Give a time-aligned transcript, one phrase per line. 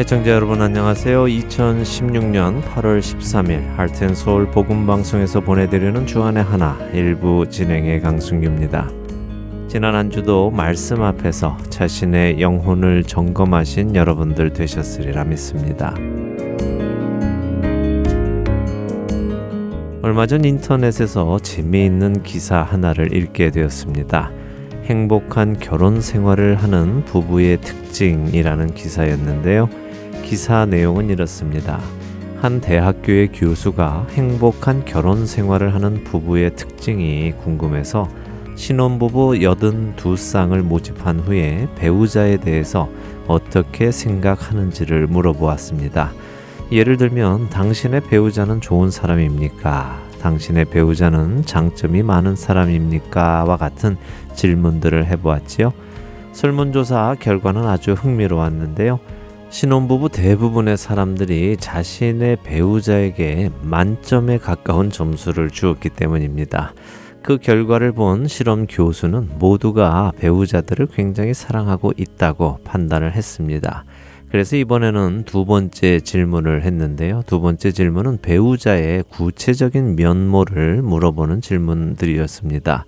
[0.00, 1.24] 애청자 여러분 안녕하세요.
[1.24, 8.90] 2016년 8월 13일 할텐서울 복음방송에서 보내드리는 주안의 하나 일부 진행의 강승규입니다.
[9.68, 15.94] 지난 한 주도 말씀 앞에서 자신의 영혼을 점검하신 여러분들 되셨으리라 믿습니다.
[20.00, 24.30] 얼마 전 인터넷에서 재미있는 기사 하나를 읽게 되었습니다.
[24.84, 29.89] 행복한 결혼 생활을 하는 부부의 특징이라는 기사였는데요.
[30.22, 31.80] 기사 내용은 이렇습니다.
[32.40, 38.08] 한 대학교의 교수가 행복한 결혼 생활을 하는 부부의 특징이 궁금해서
[38.56, 42.88] 신혼부부 82쌍을 모집한 후에 배우자에 대해서
[43.26, 46.12] 어떻게 생각하는지를 물어보았습니다.
[46.72, 50.00] 예를 들면 당신의 배우자는 좋은 사람입니까?
[50.20, 53.44] 당신의 배우자는 장점이 많은 사람입니까?
[53.44, 53.96] 와 같은
[54.34, 55.72] 질문들을 해보았지요.
[56.32, 59.00] 설문조사 결과는 아주 흥미로웠는데요.
[59.50, 66.72] 신혼부부 대부분의 사람들이 자신의 배우자에게 만점에 가까운 점수를 주었기 때문입니다.
[67.22, 73.84] 그 결과를 본 실험 교수는 모두가 배우자들을 굉장히 사랑하고 있다고 판단을 했습니다.
[74.30, 77.24] 그래서 이번에는 두 번째 질문을 했는데요.
[77.26, 82.86] 두 번째 질문은 배우자의 구체적인 면모를 물어보는 질문들이었습니다.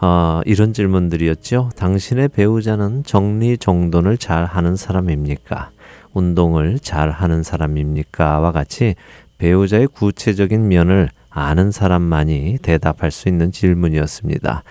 [0.00, 1.70] 어, 이런 질문들이었죠.
[1.76, 5.70] 당신의 배우자는 정리정돈을 잘 하는 사람입니까?
[6.12, 8.40] 운동을 잘 하는 사람입니까?
[8.40, 8.94] 와 같이
[9.38, 14.62] 배우자의 구체적인 면을 아는 사람만이 대답할 수 있는 질문이었습니다.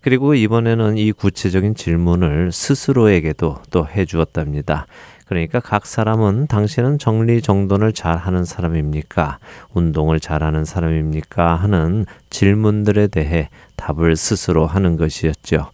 [0.00, 4.86] 그리고 이번에는 이 구체적인 질문을 스스로에게도 또 해주었답니다.
[5.26, 9.38] 그러니까 각 사람은 당신은 정리정돈을 잘 하는 사람입니까?
[9.72, 11.54] 운동을 잘 하는 사람입니까?
[11.54, 15.70] 하는 질문들에 대해 답을 스스로 하는 것이었죠.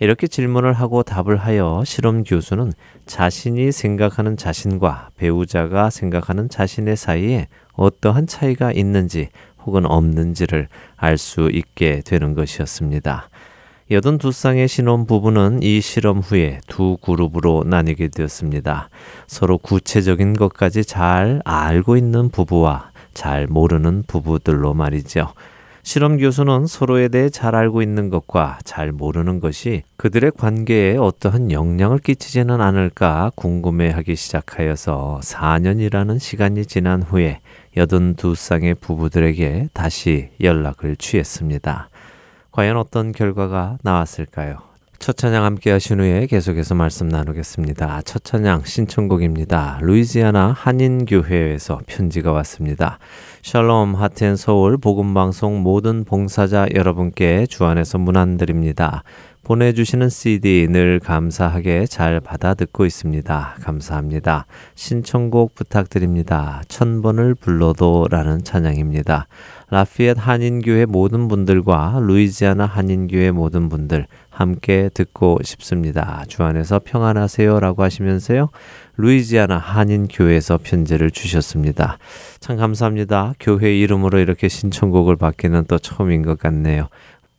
[0.00, 2.72] 이렇게 질문을 하고 답을 하여 실험 교수는
[3.04, 9.28] 자신이 생각하는 자신과 배우자가 생각하는 자신의 사이에 어떠한 차이가 있는지
[9.64, 13.28] 혹은 없는지를 알 수 있게 되는 것이었습니다.
[13.90, 18.88] 여든 두 쌍의 신혼 부부는 이 실험 후에 두 그룹으로 나뉘게 되었습니다.
[19.26, 25.34] 서로 구체적인 것까지 잘 알고 있는 부부와 잘 모르는 부부들로 말이죠.
[25.82, 31.98] 실험 교수는 서로에 대해 잘 알고 있는 것과 잘 모르는 것이 그들의 관계에 어떠한 영향을
[31.98, 37.40] 끼치지는 않을까 궁금해하기 시작하여서 4년이라는 시간이 지난 후에
[37.76, 41.88] 82쌍의 부부들에게 다시 연락을 취했습니다.
[42.52, 44.70] 과연 어떤 결과가 나왔을까요?
[44.98, 48.02] 첫 찬양 함께 하신 후에 계속해서 말씀 나누겠습니다.
[48.02, 49.78] 첫 찬양 신청곡입니다.
[49.80, 52.98] 루이지아나 한인교회에서 편지가 왔습니다.
[53.42, 59.02] 샬롬 하트앤 서울 복음방송 모든 봉사자 여러분께 주안에서 문안드립니다.
[59.44, 63.56] 보내주시는 CD 늘 감사하게 잘 받아 듣고 있습니다.
[63.62, 64.44] 감사합니다.
[64.74, 66.62] 신청곡 부탁드립니다.
[66.68, 69.26] 천번을 불러도 라는 찬양입니다.
[69.70, 76.24] 라피엣 한인교회 모든 분들과 루이지아나 한인교회 모든 분들 함께 듣고 싶습니다.
[76.28, 78.50] 주 안에서 평안하세요 라고 하시면서요.
[79.00, 81.98] 루이지아나 한인교회에서 편지를 주셨습니다.
[82.38, 83.34] 참 감사합니다.
[83.40, 86.88] 교회 이름으로 이렇게 신청곡을 받기는 또 처음인 것 같네요.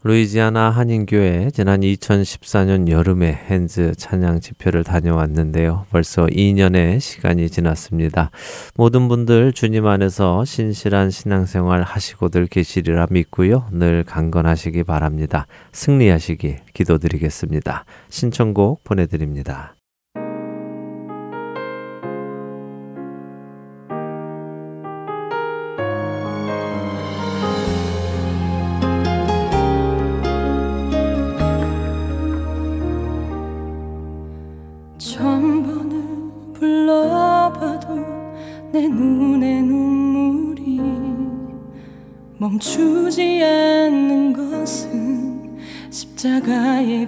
[0.03, 5.85] 루이지아나 한인교회 지난 2014년 여름에 핸즈 찬양 집회를 다녀왔는데요.
[5.91, 8.31] 벌써 2년의 시간이 지났습니다.
[8.75, 13.67] 모든 분들 주님 안에서 신실한 신앙생활 하시고들 계시리라 믿고요.
[13.71, 15.45] 늘 강건하시기 바랍니다.
[15.71, 17.85] 승리하시기 기도드리겠습니다.
[18.09, 19.75] 신청곡 보내드립니다.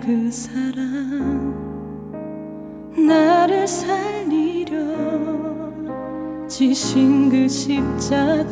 [0.05, 1.53] 그 사랑
[2.91, 4.75] 나를 살리려
[6.45, 8.43] 지신 그 십자가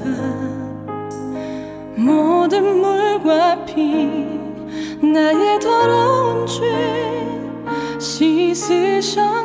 [1.97, 4.07] 모든 물과 피
[5.05, 7.27] 나의 더러운 죄
[7.99, 9.40] 씻으셨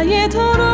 [0.00, 0.69] 나의 더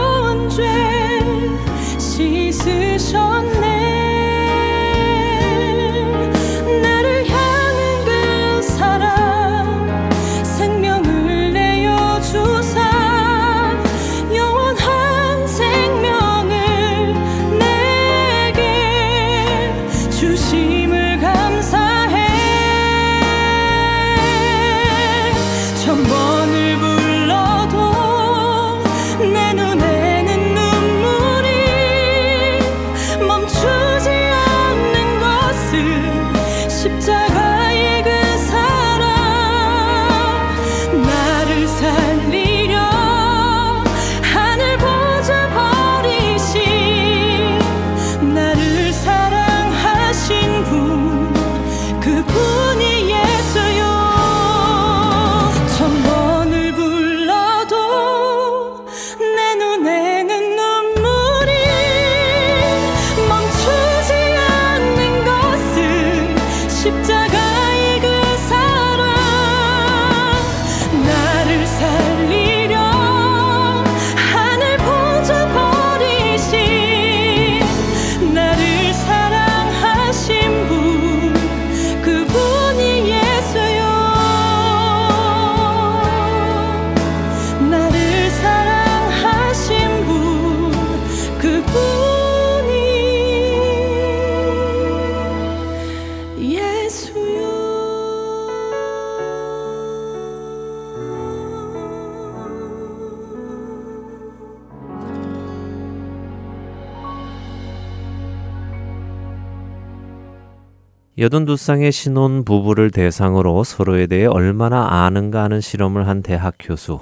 [111.27, 117.01] 82쌍의 신혼 부부를 대상으로 서로에 대해 얼마나 아는가 하는 실험을 한 대학 교수.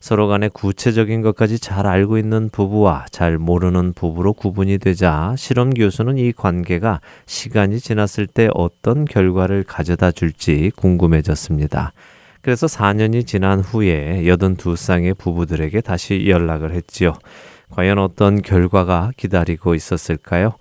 [0.00, 6.16] 서로 간의 구체적인 것까지 잘 알고 있는 부부와 잘 모르는 부부로 구분이 되자 실험 교수는
[6.16, 11.92] 이 관계가 시간이 지났을 때 어떤 결과를 가져다 줄지 궁금해졌습니다.
[12.40, 17.14] 그래서 4년이 지난 후에 82쌍의 부부들에게 다시 연락을 했지요.
[17.70, 20.52] 과연 어떤 결과가 기다리고 있었을까요?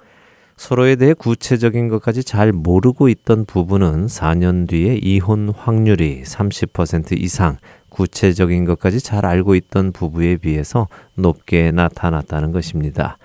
[0.57, 7.57] 서로에 대해 구체적인 것까지 잘 모르고 있던 부부는 4년 뒤에 이혼 확률이 30% 이상,
[7.89, 13.17] 구체적인 것까지 잘 알고 있던 부부에 비해서 높게 나타났다는 것입니다.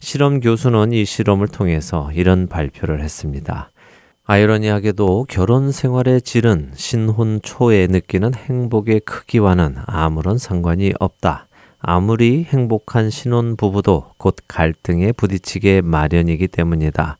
[0.00, 3.70] 실험 교수는 이 실험을 통해서 이런 발표를 했습니다.
[4.26, 11.46] 아이러니하게도 결혼 생활의 질은 신혼 초에 느끼는 행복의 크기와는 아무런 상관이 없다.
[11.86, 17.18] 아무리 행복한 신혼 부부도 곧 갈등에 부딪히게 마련이기 때문이다.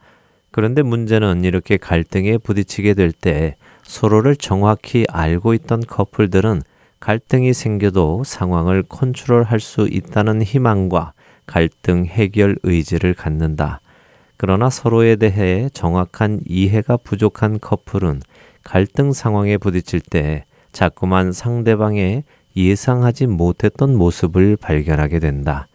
[0.50, 6.62] 그런데 문제는 이렇게 갈등에 부딪히게 될 때 서로를 정확히 알고 있던 커플들은
[6.98, 11.12] 갈등이 생겨도 상황을 컨트롤할 수 있다는 희망과
[11.44, 13.82] 갈등 해결 의지를 갖는다.
[14.38, 18.22] 그러나 서로에 대해 정확한 이해가 부족한 커플은
[18.62, 22.24] 갈등 상황에 부딪힐 때 자꾸만 상대방의
[22.56, 25.68] 예상하지 못했던 모습을 발견하게 된다.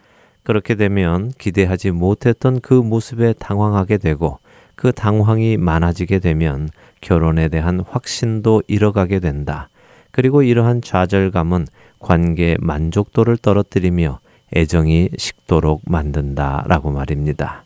[0.44, 4.40] 그렇게 되면 기대하지 못했던 그 모습에 당황하게 되고
[4.76, 6.70] 그 당황이 많아지게 되면
[7.02, 9.70] 결혼에 대한 확신도 잃어가게 된다.
[10.12, 11.68] 그리고 이러한 좌절감은
[12.00, 14.20] 관계 만족도를 떨어뜨리며
[14.56, 17.66] 애정이 식도록 만든다 라고 말입니다.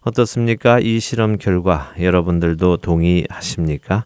[0.00, 0.80] 어떻습니까?
[0.80, 4.04] 이 실험 결과 여러분들도 동의하십니까?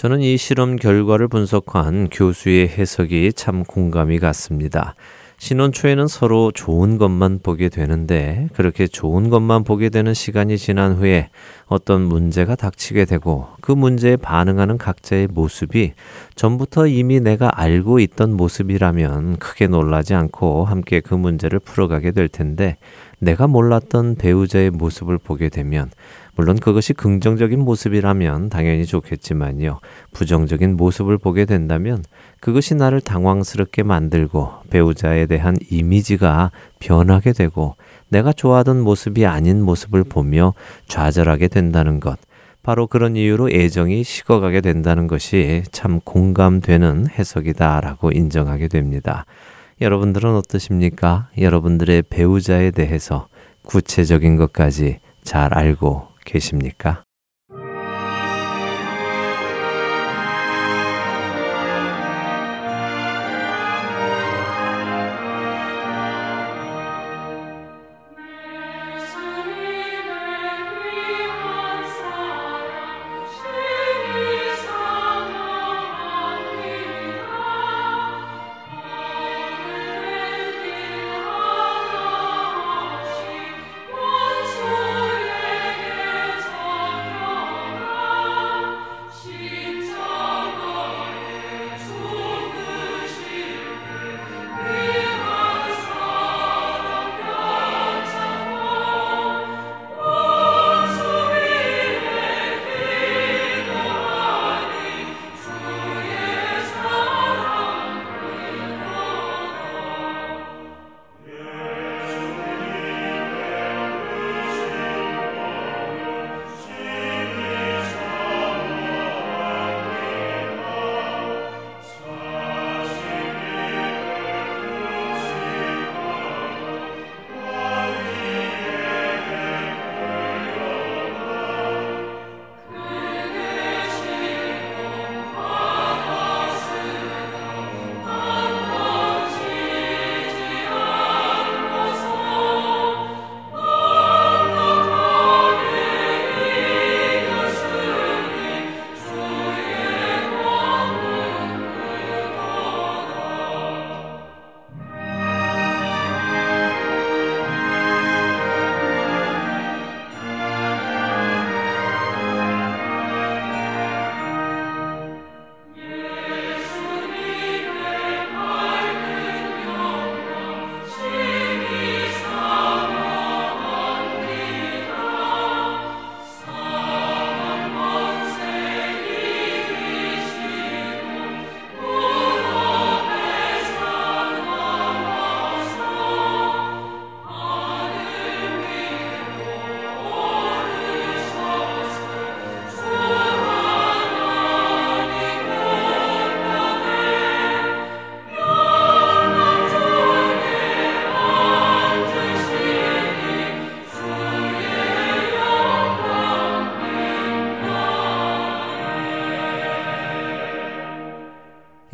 [0.00, 4.94] 저는 이 실험 결과를 분석한 교수의 해석이 참 공감이 갔습니다.
[5.36, 11.28] 신혼 초에는 서로 좋은 것만 보게 되는데 그렇게 좋은 것만 보게 되는 시간이 지난 후에
[11.70, 15.92] 어떤 문제가 닥치게 되고 그 문제에 반응하는 각자의 모습이
[16.34, 22.76] 전부터 이미 내가 알고 있던 모습이라면 크게 놀라지 않고 함께 그 문제를 풀어가게 될 텐데
[23.20, 25.90] 내가 몰랐던 배우자의 모습을 보게 되면
[26.34, 29.78] 물론 그것이 긍정적인 모습이라면 당연히 좋겠지만요.
[30.12, 32.02] 부정적인 모습을 보게 된다면
[32.40, 36.50] 그것이 나를 당황스럽게 만들고 배우자에 대한 이미지가
[36.80, 37.76] 변하게 되고
[38.10, 40.54] 내가 좋아하던 모습이 아닌 모습을 보며
[40.86, 42.18] 좌절하게 된다는 것.
[42.62, 49.24] 바로 그런 이유로 애정이 식어가게 된다는 것이 참 공감되는 해석이다라고 인정하게 됩니다.
[49.80, 51.30] 여러분들은 어떠십니까?
[51.38, 53.28] 여러분들의 배우자에 대해서
[53.62, 57.02] 구체적인 것까지 잘 알고 계십니까?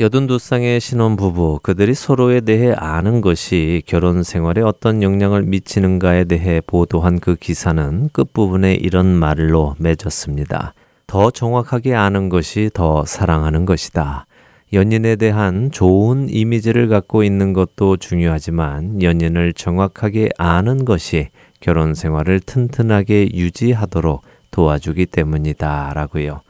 [0.06, 6.60] 여든 두 쌍의 신혼부부, 그들이 서로에 대해 아는 것이 결혼 생활에 어떤 영향을 미치는가에 대해
[6.64, 10.74] 보도한 그 기사는 끝부분에 이런 말로 맺었습니다.
[11.08, 14.26] 더 정확하게 아는 것이 더 사랑하는 것이다.
[14.72, 23.30] 연인에 대한 좋은 이미지를 갖고 있는 것도 중요하지만 연인을 정확하게 아는 것이 결혼 생활을 튼튼하게
[23.34, 24.22] 유지하도록
[24.52, 25.94] 도와주기 때문이다.
[25.94, 26.42] 라고요.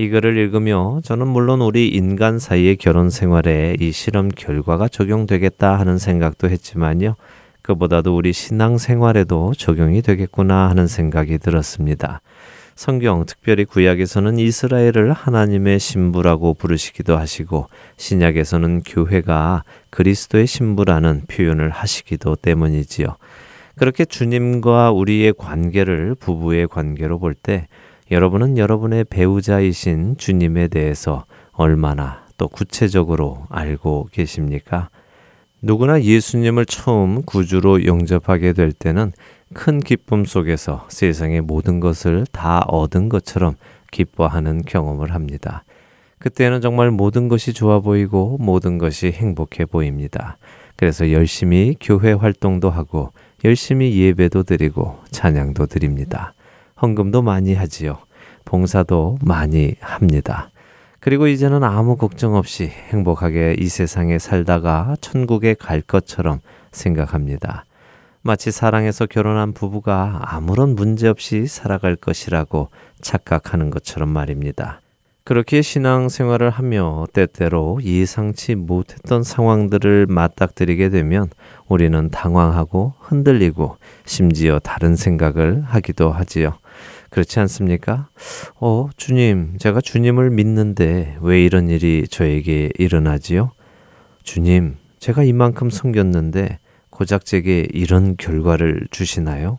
[0.00, 5.98] 이 글을 읽으며 저는 물론 우리 인간 사이의 결혼 생활에 이 실험 결과가 적용되겠다 하는
[5.98, 7.16] 생각도 했지만요.
[7.60, 12.22] 그보다도 우리 신앙 생활에도 적용이 되겠구나 하는 생각이 들었습니다.
[12.74, 17.66] 성경, 특별히 구약에서는 이스라엘을 하나님의 신부라고 부르시기도 하시고,
[17.98, 23.16] 신약에서는 교회가 그리스도의 신부라는 표현을 하시기도 때문이지요.
[23.76, 27.66] 그렇게 주님과 우리의 관계를 부부의 관계로 볼 때
[28.10, 34.88] 여러분은 여러분의 배우자이신 주님에 대해서 얼마나 또 구체적으로 알고 계십니까?
[35.62, 39.12] 누구나 예수님을 처음 구주로 영접하게 될 때는
[39.54, 43.54] 큰 기쁨 속에서 세상의 모든 것을 다 얻은 것처럼
[43.92, 45.62] 기뻐하는 경험을 합니다.
[46.18, 50.36] 그때는 정말 모든 것이 좋아 보이고 모든 것이 행복해 보입니다.
[50.76, 53.12] 그래서 열심히 교회 활동도 하고
[53.44, 56.34] 열심히 예배도 드리고 찬양도 드립니다.
[56.80, 57.98] 헌금도 많이 하지요.
[58.44, 60.50] 봉사도 많이 합니다.
[61.00, 66.40] 그리고 이제는 아무 걱정 없이 행복하게 이 세상에 살다가 천국에 갈 것처럼
[66.72, 67.64] 생각합니다.
[68.22, 72.68] 마치 사랑해서 결혼한 부부가 아무런 문제 없이 살아갈 것이라고
[73.00, 74.80] 착각하는 것처럼 말입니다.
[75.24, 81.30] 그렇게 신앙 생활을 하며 때때로 예상치 못했던 상황들을 맞닥뜨리게 되면
[81.68, 86.59] 우리는 당황하고 흔들리고 심지어 다른 생각을 하기도 하지요.
[87.10, 88.08] 그렇지 않습니까?
[88.60, 93.50] 어, 주님, 제가 주님을 믿는데 왜 이런 일이 저에게 일어나지요?
[94.22, 96.58] 주님, 제가 이만큼 섬겼는데
[96.90, 99.58] 고작 제게 이런 결과를 주시나요?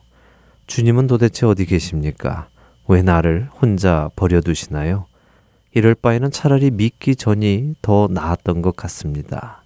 [0.66, 2.48] 주님은 도대체 어디 계십니까?
[2.88, 5.06] 왜 나를 혼자 버려두시나요?
[5.74, 9.62] 이럴 바에는 차라리 믿기 전이 더 나았던 것 같습니다.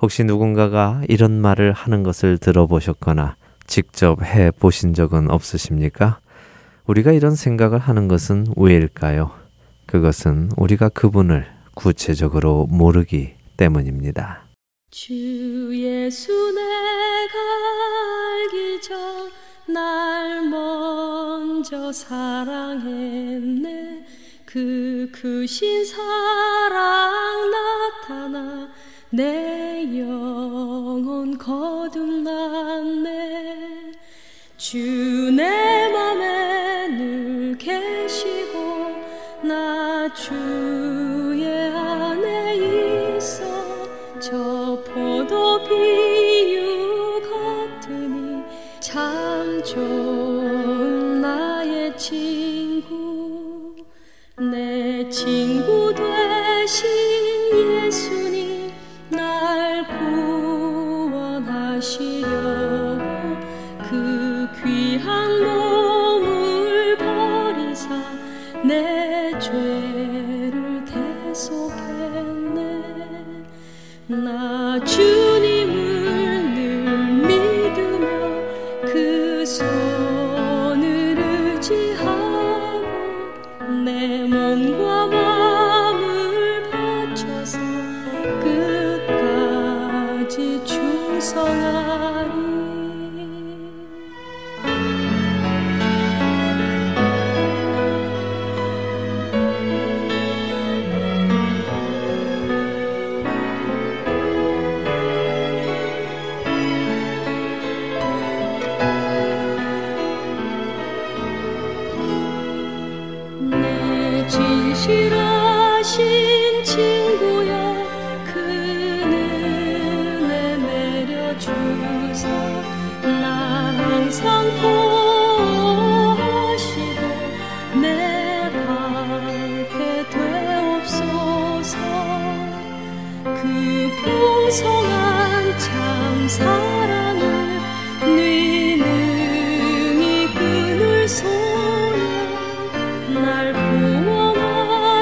[0.00, 3.36] 혹시 누군가가 이런 말을 하는 것을 들어보셨거나
[3.66, 6.18] 직접 해 보신 적은 없으십니까?
[6.86, 9.30] 우리가 이런 생각을 하는 것은 왜일까요?
[9.86, 14.44] 그것은 우리가 그분을 구체적으로 모르기 때문입니다.
[14.90, 17.38] 주 예수 내가
[18.34, 24.06] 알기 전 날 먼저 사랑했네
[24.44, 28.68] 그 크신 사랑 나타나
[29.10, 33.12] 내 영혼 거듭났네
[34.56, 35.21] 주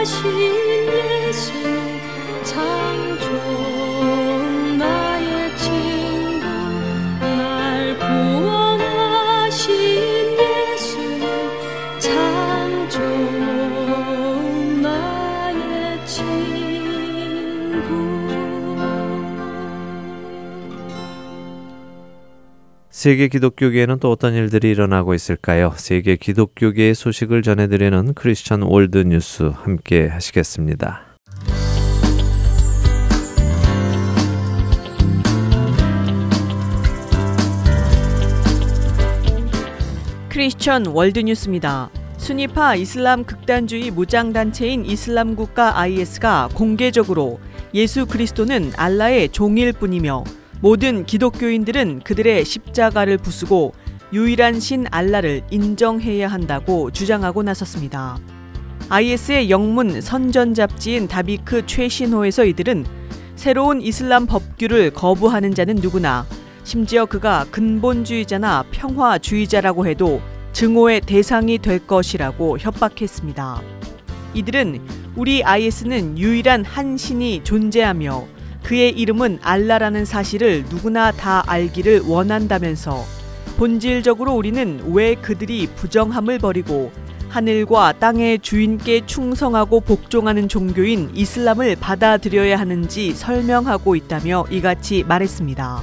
[0.05, 0.60] 구
[23.01, 25.73] 세계 기독교계에는 또 어떤 일들이 일어나고 있을까요?
[25.75, 31.01] 세계 기독교계의 소식을 전해드리는 크리스천 월드 뉴스 함께 하시겠습니다.
[40.29, 41.89] Christian World News입니다.
[42.19, 47.41] 수니파 이슬람 극단주의 무장단체인 이슬람 국가 IS가 공개적으로
[47.73, 50.25] 예수 그리스도는 알라의 종일 뿐이며
[50.61, 53.73] 모든 기독교인들은 그들의 십자가를 부수고
[54.13, 58.19] 유일한 신 알라를 인정해야 한다고 주장하고 나섰습니다.
[58.91, 62.85] IS의 영문 선전 잡지인 다비크 최신호에서 이들은
[63.37, 66.27] 새로운 이슬람 법규를 거부하는 자는 누구나
[66.65, 70.21] 심지어 그가 근본주의자나 평화주의자라고 해도
[70.53, 73.63] 증오의 대상이 될 것이라고 협박했습니다.
[74.35, 74.81] 이들은
[75.17, 83.05] 우리 IS는 유일한 한 신이 존재하며 그의 이름은 알라라는 사실을 누구나 다 알기를 원한다면서
[83.57, 86.93] 본질적으로 우리는 왜 그들이 부정함을 버리고
[87.29, 95.81] 하늘과 땅의 주인께 충성하고 복종하는 종교인 이슬람을 받아들여야 하는지 설명하고 있다며 이같이 말했습니다.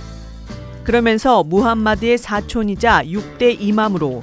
[0.84, 4.22] 그러면서 무함마드의 사촌이자 6대 이맘으로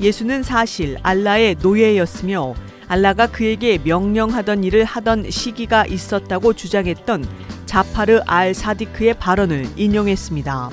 [0.00, 2.54] 예수는 사실 알라의 노예였으며
[2.88, 7.24] 알라가 그에게 명령하던 일을 하던 시기가 있었다고 주장했던
[7.70, 10.70] 자파르 알 사디크의 발언을 인용했습니다.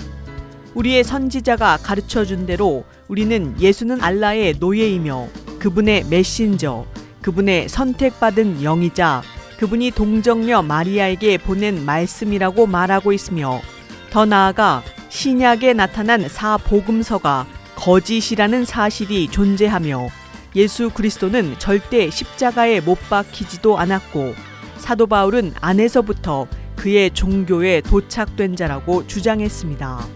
[0.74, 5.28] 우리의 선지자가 가르쳐 준 대로 우리는 예수는 알라의 노예이며
[5.60, 6.88] 그분의 메신저,
[7.22, 9.22] 그분의 선택받은 영이자
[9.60, 13.62] 그분이 동정녀 마리아에게 보낸 말씀이라고 말하고 있으며
[14.10, 20.10] 더 나아가 신약에 나타난 사복음서가 거짓이라는 사실이 존재하며
[20.56, 24.34] 예수 그리스도는 절대 십자가에 못 박히지도 않았고
[24.80, 26.48] 사도 바울은 안에서부터
[26.78, 30.08] 그의 종교에 도착된 자라고 주장했습니다.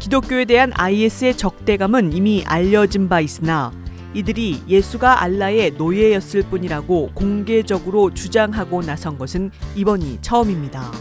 [0.00, 3.72] 기독교에 대한 IS의 적대감은 이미 알려진 바 있으나
[4.12, 10.92] 이들이 예수가 알라의 노예였을 뿐이라고 공개적으로 주장하고 나선 것은 이번이 처음입니다.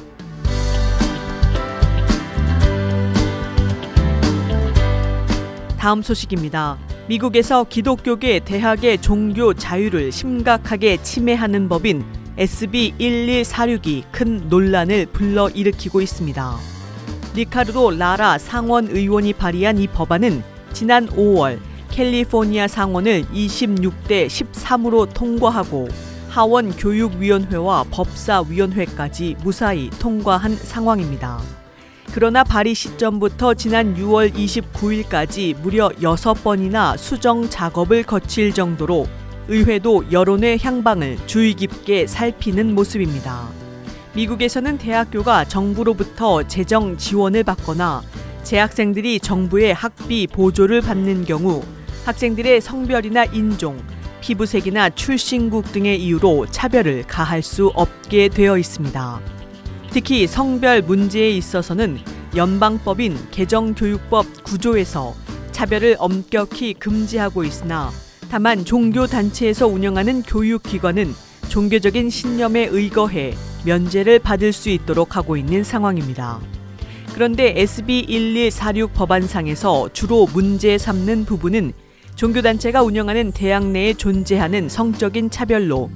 [5.77, 6.77] 다음 소식입니다.
[7.09, 16.55] 미국에서 기독교계 대학의 종교 자유를 심각하게 침해하는 법인 SB 1146이 큰 논란을 불러일으키고 있습니다.
[17.35, 20.43] 리카르도 라라 상원 의원이 발의한 이 법안은
[20.73, 21.59] 지난 5월
[21.91, 25.87] 캘리포니아 상원을 26대 13으로 통과하고
[26.29, 31.39] 하원 교육위원회와 법사위원회까지 무사히 통과한 상황입니다.
[32.15, 39.05] 그러나 발의 시점부터 지난 6월 29일까지 무려 6번이나 수정 작업을 거칠 정도로
[39.47, 43.47] 의회도 여론의 향방을 주의 깊게 살피는 모습입니다.
[44.13, 48.01] 미국에서는 대학교가 정부로부터 재정 지원을 받거나
[48.43, 51.63] 재학생들이 정부의 학비 보조를 받는 경우
[52.05, 53.77] 학생들의 성별이나 인종,
[54.21, 59.21] 피부색이나 출신국 등의 이유로 차별을 가할 수 없게 되어 있습니다.
[59.91, 61.99] 특히 성별 문제에 있어서는
[62.35, 65.13] 연방법인 개정교육법 구조에서
[65.51, 67.91] 차별을 엄격히 금지하고 있으나
[68.33, 71.13] 다만 종교 단체에서 운영하는 교육기관은
[71.49, 76.39] 종교적인 신념에 의거해 면제를 받을 수 있도록 하고 있는 상황입니다.
[77.13, 81.73] 그런데 SB 1146 법안상에서 주로 문제 삼는 부분은
[82.15, 85.91] 종교단체가 운영하는 대학 내에 존재하는 성적인 차별로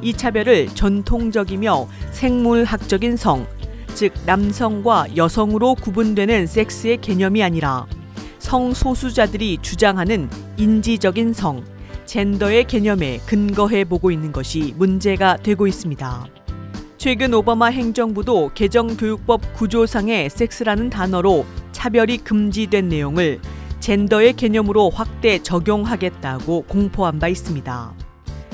[0.00, 3.46] 이 차별을 전통적이며 생물학적인 성,
[3.92, 7.84] 즉 남성과 여성으로 구분되는 섹스의 개념이 아니라
[8.38, 11.62] 성소수자들이 주장하는 인지적인 성,
[12.12, 16.26] 젠더의 개념에 근거해 보고 있는 것이 문제가 되고 있습니다.
[16.98, 23.40] 최근 오바마 행정부도 개정교육법 구조상의 섹스라는 단어로 차별이 금지된 내용을
[23.80, 27.94] 젠더의 개념으로 확대 적용하겠다고 공포한 바 있습니다.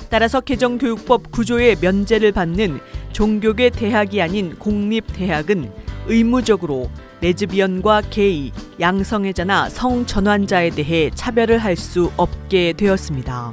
[0.09, 2.79] 따라서 개정교육법 구조의 면제를 받는
[3.11, 5.73] 종교계 대학이 아닌 공립대학은
[6.07, 6.88] 의무적으로
[7.20, 13.52] 레즈비언과 게이, 양성애자나 성전환자에 대해 차별을 할 수 없게 되었습니다.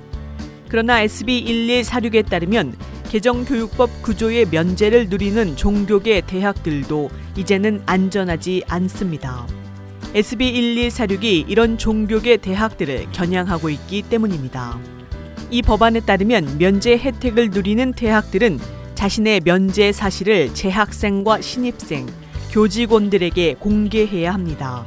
[0.67, 2.75] 그러나 SB 1146에 따르면
[3.09, 9.45] 개정교육법 구조의 면제를 누리는 종교계 대학들도 이제는 안전하지 않습니다.
[10.15, 10.53] SB
[10.89, 14.79] 1146이 이런 종교계 대학들을 겨냥하고 있기 때문입니다.
[15.51, 18.59] 이 법안에 따르면 면제 혜택을 누리는 대학들은
[18.95, 22.07] 자신의 면제 사실을 재학생과 신입생,
[22.55, 24.85] 교직원들에게 공개해야 합니다.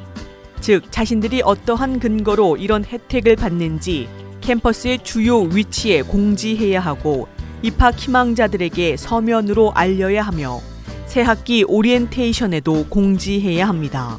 [0.59, 4.09] 즉, 자신들이 어떠한 근거로 이런 혜택을 받는지
[4.41, 7.29] 캠퍼스의 주요 위치에 공지해야 하고
[7.61, 10.61] 입학 희망자들에게 서면으로 알려야 하며
[11.05, 14.19] 새 학기 오리엔테이션에도 공지해야 합니다.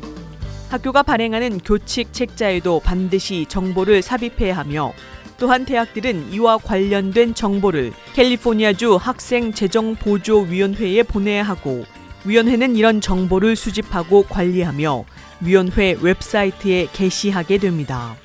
[0.69, 4.93] 학교가 발행하는 교칙 책자에도 반드시 정보를 삽입해야 하며
[5.39, 11.85] 또한 대학들은 이와 관련된 정보를 캘리포니아주 학생 재정 보조 위원회에 보내야 하고
[12.25, 15.05] 위원회는 이런 정보를 수집하고 관리하며
[15.41, 18.15] 위원회 웹사이트에 게시하게 됩니다.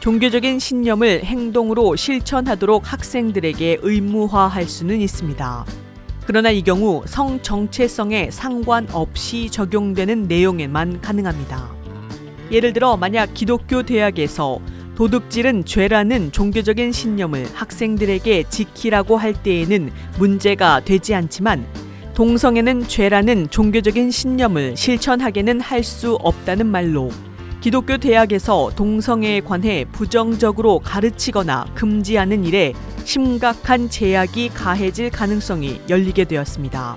[0.00, 5.64] 종교적인 신념을 행동으로 실천하도록 학생들에게 의무화할 수는 있습니다.
[6.26, 11.72] 그러나 이 경우 성 정체성에 상관없이 적용되는 내용에만 가능합니다.
[12.50, 14.60] 예를 들어 만약 기독교 대학에서
[14.94, 21.66] 도둑질은 죄라는 종교적인 신념을 학생들에게 지키라고 할 때에는 문제가 되지 않지만
[22.14, 27.10] 동성애는 죄라는 종교적인 신념을 실천하게는 할 수 없다는 말로
[27.60, 32.72] 기독교 대학에서 동성애에 관해 부정적으로 가르치거나 금지하는 일에
[33.04, 36.96] 심각한 제약이 가해질 가능성이 열리게 되었습니다.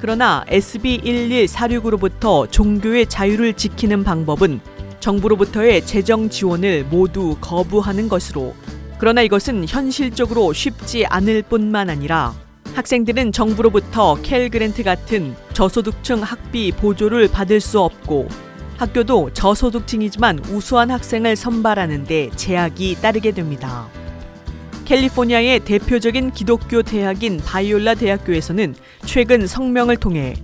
[0.00, 4.60] 그러나 SB 1146으로부터 종교의 자유를 지키는 방법은
[4.98, 8.54] 정부로부터의 재정 지원을 모두 거부하는 것으로
[8.98, 12.34] 그러나 이것은 현실적으로 쉽지 않을 뿐만 아니라
[12.74, 18.28] 학생들은 정부로부터 켈 그랜트 같은 저소득층 학비 보조를 받을 수 없고
[18.78, 23.88] 학교도 저소득층이지만 우수한 학생을 선발하는데 제약이 따르게 됩니다.
[24.86, 30.34] 캘리포니아의 대표적인 기독교 대학인 바이올라 대학교에서는 최근 성명을 통해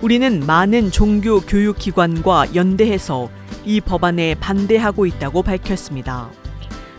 [0.00, 3.30] 우리는 많은 종교 교육기관과 연대해서
[3.64, 6.30] 이 법안에 반대하고 있다고 밝혔습니다.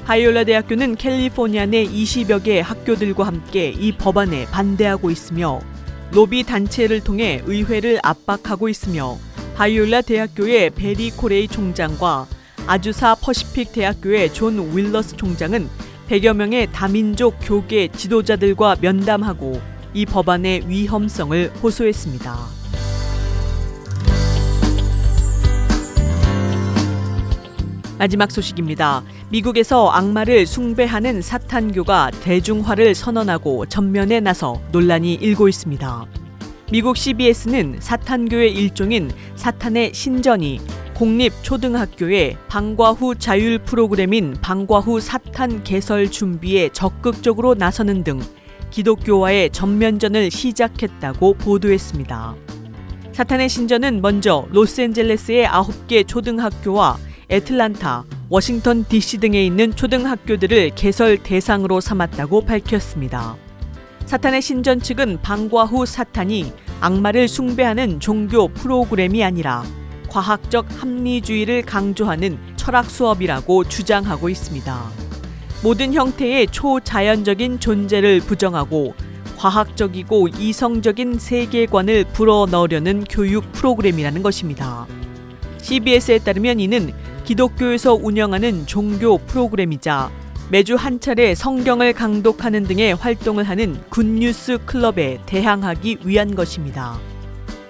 [0.05, 5.61] 바이올라 대학교는 캘리포니아 내 20여 개 학교들과 함께 이 법안에 반대하고 있으며
[6.11, 9.17] 로비 단체를 통해 의회를 압박하고 있으며
[9.55, 12.27] 바이올라 대학교의 베리 코레이 총장과
[12.67, 15.69] 아주사 퍼시픽 대학교의 존 윌러스 총장은
[16.09, 19.61] 100여 명의 다민족 교계 지도자들과 면담하고
[19.93, 22.62] 이 법안의 위험성을 호소했습니다.
[28.03, 29.01] 마지막 소식입니다.
[29.29, 36.05] 미국에서 악마를 숭배하는 사탄교가 대중화를 선언하고 전면에 나서 논란이 일고 있습니다.
[36.69, 40.59] 미국 CBS는 사탄교의 일종인 사탄의 신전이
[40.95, 48.19] 공립초등학교의 방과 후 자율 프로그램인 방과 후 사탄 개설 준비에 적극적으로 나서는 등
[48.71, 52.35] 기독교와의 전면전을 시작했다고 보도했습니다.
[53.13, 56.97] 사탄의 신전은 먼저 로스앤젤레스의 9개 초등학교와
[57.33, 63.35] 애틀란타, 워싱턴 DC 등에 있는 초등학교들을 개설 대상으로 삼았다고 밝혔습니다.
[64.05, 69.63] 사탄의 신전 측은 방과 후 사탄이 악마를 숭배하는 종교 프로그램이 아니라
[70.09, 74.91] 과학적 합리주의를 강조하는 철학 수업이라고 주장하고 있습니다.
[75.63, 78.93] 모든 형태의 초자연적인 존재를 부정하고
[79.37, 84.85] 과학적이고 이성적인 세계관을 불어넣으려는 교육 프로그램이라는 것입니다.
[85.63, 86.93] CBS에 따르면 이는
[87.23, 90.11] 기독교에서 운영하는 종교 프로그램이자
[90.49, 96.99] 매주 한 차례 성경을 강독하는 등의 활동을 하는 굿뉴스 클럽에 대항하기 위한 것입니다.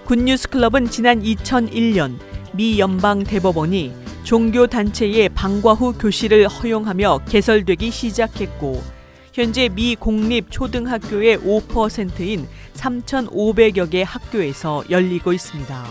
[0.05, 2.17] 굿뉴스 클럽은 지난 2001년
[2.53, 8.81] 미 연방 대법원이 종교 단체의 방과 후 교실을 허용하며 개설되기 시작했고
[9.33, 15.85] 현재 미 공립 초등학교의 5%인 3,500여 개 학교에서 열리고 있습니다.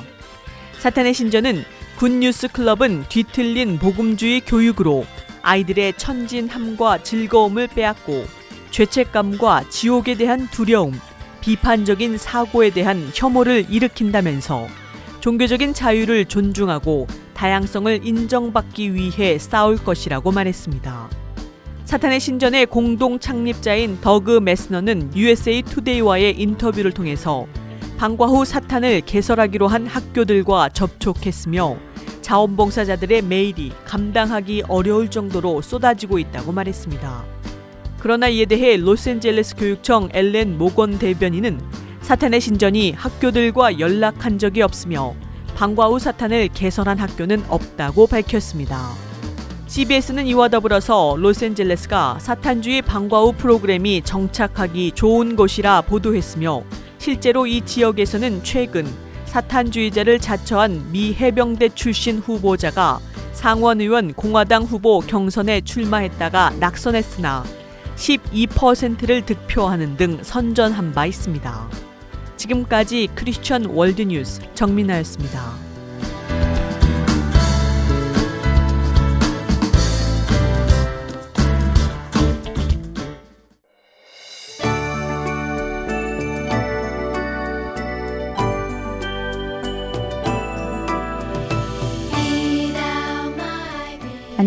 [0.79, 1.64] 사탄의 신전은
[2.02, 5.06] 굿뉴스 클럽은 뒤틀린 복음주의 교육으로
[5.42, 8.24] 아이들의 천진함과 즐거움을 빼앗고
[8.72, 10.98] 죄책감과 지옥에 대한 두려움,
[11.42, 14.66] 비판적인 사고에 대한 혐오를 일으킨다면서
[15.20, 21.08] 종교적인 자유를 존중하고 다양성을 인정받기 위해 싸울 것이라고 말했습니다.
[21.84, 27.46] 사탄의 신전의 공동 창립자인 더그 메스너는 USA 투데이와의 인터뷰를 통해서
[27.96, 31.91] 방과 후 사탄을 개설하기로 한 학교들과 접촉했으며
[32.22, 37.24] 자원봉사자들의 메일이 감당하기 어려울 정도로 쏟아지고 있다고 말했습니다.
[37.98, 41.61] 그러나 이에 대해 로스앤젤레스 교육청 엘렌 모건 대변인은
[42.00, 45.14] 사탄의 신전이 학교들과 연락한 적이 없으며
[45.54, 48.90] 방과 후 사탄을 개설한 학교는 없다고 밝혔습니다.
[49.68, 56.62] CBS는 이와 더불어서 로스앤젤레스가 사탄주의 방과 후 프로그램이 정착하기 좋은 곳이라 보도했으며
[56.98, 58.85] 실제로 이 지역에서는 최근
[59.33, 63.01] 사탄주의자를 자처한 미 해병대 출신 후보자가
[63.33, 67.42] 상원의원 공화당 후보 경선에 출마했다가 낙선했으나
[67.97, 71.71] 12%를 득표하는 등 선전한 바 있습니다.
[72.37, 75.71] 지금까지 크리스천 월드뉴스 정민아였습니다.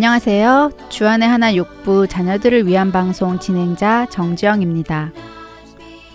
[0.05, 0.71] 안녕하세요.
[0.89, 5.11] 주안의 하나 육부 자녀들을 위한 방송 진행자 정지영입니다.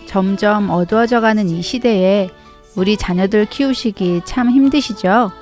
[0.05, 2.29] 점점 어두워져 가는 이 시대에
[2.77, 5.33] 우리 자녀들 키우시기 참 힘드시죠?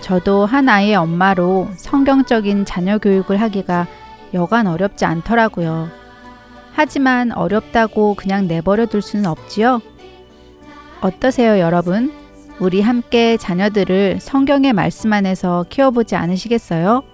[0.00, 3.86] 저도 한 아이의 엄마로 성경적인 자녀 교육을 하기가
[4.34, 5.90] 여간 어렵지 않더라고요.
[6.72, 9.80] 하지만 어렵다고 그냥 내버려 둘 수는 없지요?
[11.02, 12.12] 어떠세요, 여러분?
[12.58, 17.04] 우리 함께 자녀들을 성경의 말씀 안에서 키워보지 않으시겠어요?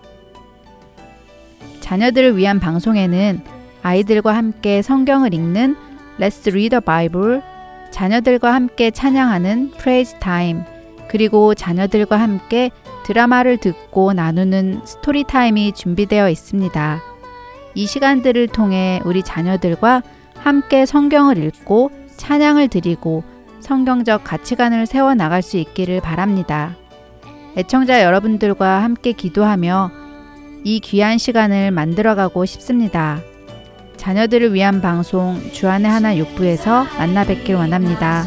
[1.85, 3.42] 자녀들을 위한 방송에는
[3.83, 5.77] 아이들과 함께 성경을 읽는
[6.18, 7.42] Let's Read the Bible,
[7.90, 10.62] 자녀들과 함께 찬양하는 Praise Time,
[11.09, 12.70] 그리고 자녀들과 함께
[13.05, 17.03] 드라마를 듣고 나누는 스토리 타임이 준비되어 있습니다.
[17.75, 20.03] 이 시간들을 통해 우리 자녀들과
[20.38, 23.25] 함께 성경을 읽고 찬양을 드리고
[23.61, 26.77] 성경적 가치관을 세워 나갈 수 있기를 바랍니다.
[27.59, 30.04] 애청자 여러분들과 함께 기도하며
[30.64, 33.20] 이 귀한 시간을 만들어가고 싶습니다.
[33.98, 38.27] 자녀들을 위한 방송 주안의 하나 육부에서 만나 뵙길 원합니다.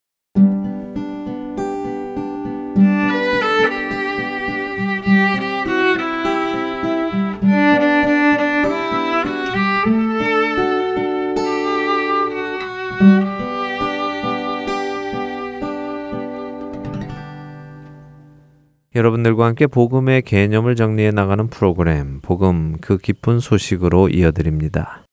[18.93, 25.05] 여러분들과 함께 복음의 개념을 정리해 나가는 프로그램 복음 그 깊은 소식으로 이어드립니다.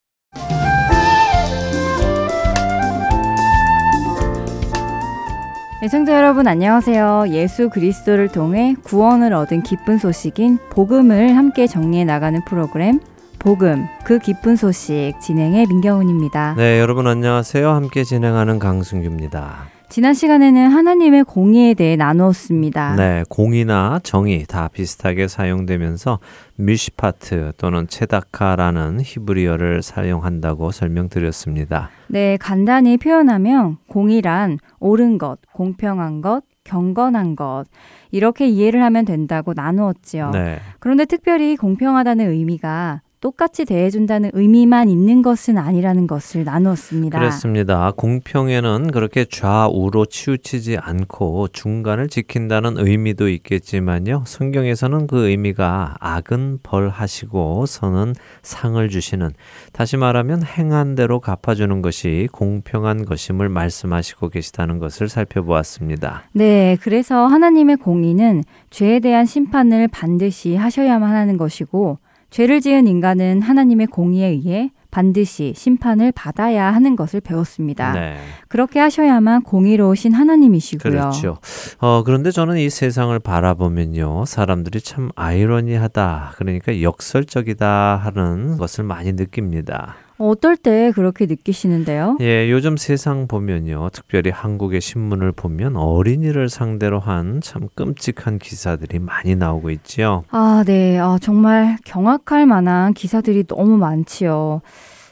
[5.80, 7.26] 애청자 여러분 안녕하세요.
[7.28, 12.98] 예수 그리스도를 통해 구원을 얻은 기쁜 소식인 복음을 함께 정리해 나가는 프로그램
[13.38, 16.54] 복음 그 기쁜 소식 진행의 민경훈입니다.
[16.56, 17.70] 네, 여러분 안녕하세요.
[17.70, 19.77] 함께 진행하는 강승규입니다.
[19.90, 22.96] 지난 시간에는 하나님의 공의에 대해 나누었습니다.
[22.96, 26.18] 네, 공의나 정의 다 비슷하게 사용되면서
[26.57, 31.88] 뮤시파트 또는 체다카라는 히브리어를 사용한다고 설명드렸습니다.
[32.09, 37.64] 네, 간단히 표현하면 공의란 옳은 것, 공평한 것, 경건한 것
[38.11, 40.31] 이렇게 이해를 하면 된다고 나누었지요.
[40.31, 40.59] 네.
[40.81, 47.18] 그런데 특별히 공평하다는 의미가 똑같이 대해준다는 의미만 있는 것은 아니라는 것을 나누었습니다.
[47.18, 47.92] 그렇습니다.
[47.96, 54.22] 공평에는 그렇게 좌우로 치우치지 않고 중간을 지킨다는 의미도 있겠지만요.
[54.24, 59.31] 성경에서는 그 의미가 악은 벌하시고 선은 상을 주시는
[59.72, 66.22] 다시 말하면 행한 대로 갚아주는 것이 공평한 것임을 말씀하시고 계시다는 것을 살펴보았습니다.
[66.33, 71.98] 네, 그래서 하나님의 공의는 죄에 대한 심판을 반드시 하셔야만 하는 것이고
[72.30, 77.92] 죄를 지은 인간은 하나님의 공의에 의해 반드시 심판을 받아야 하는 것을 배웠습니다.
[77.92, 78.16] 네.
[78.48, 80.92] 그렇게 하셔야만 공의로우신 하나님이시고요.
[80.92, 81.38] 그렇죠.
[81.78, 84.24] 어, 그런데 저는 이 세상을 바라보면요.
[84.24, 86.32] 사람들이 참 아이러니하다.
[86.36, 89.96] 그러니까 역설적이다 하는 것을 많이 느낍니다.
[90.18, 92.18] 어떨 때 그렇게 느끼시는데요?
[92.20, 93.90] 예, 요즘 세상 보면요.
[93.92, 100.24] 특별히 한국의 신문을 보면 어린이를 상대로 한 참 끔찍한 기사들이 많이 나오고 있지요.
[100.31, 100.98] 아, 네.
[100.98, 104.61] 아, 정말 경악할 만한 기사들이 너무 많지요.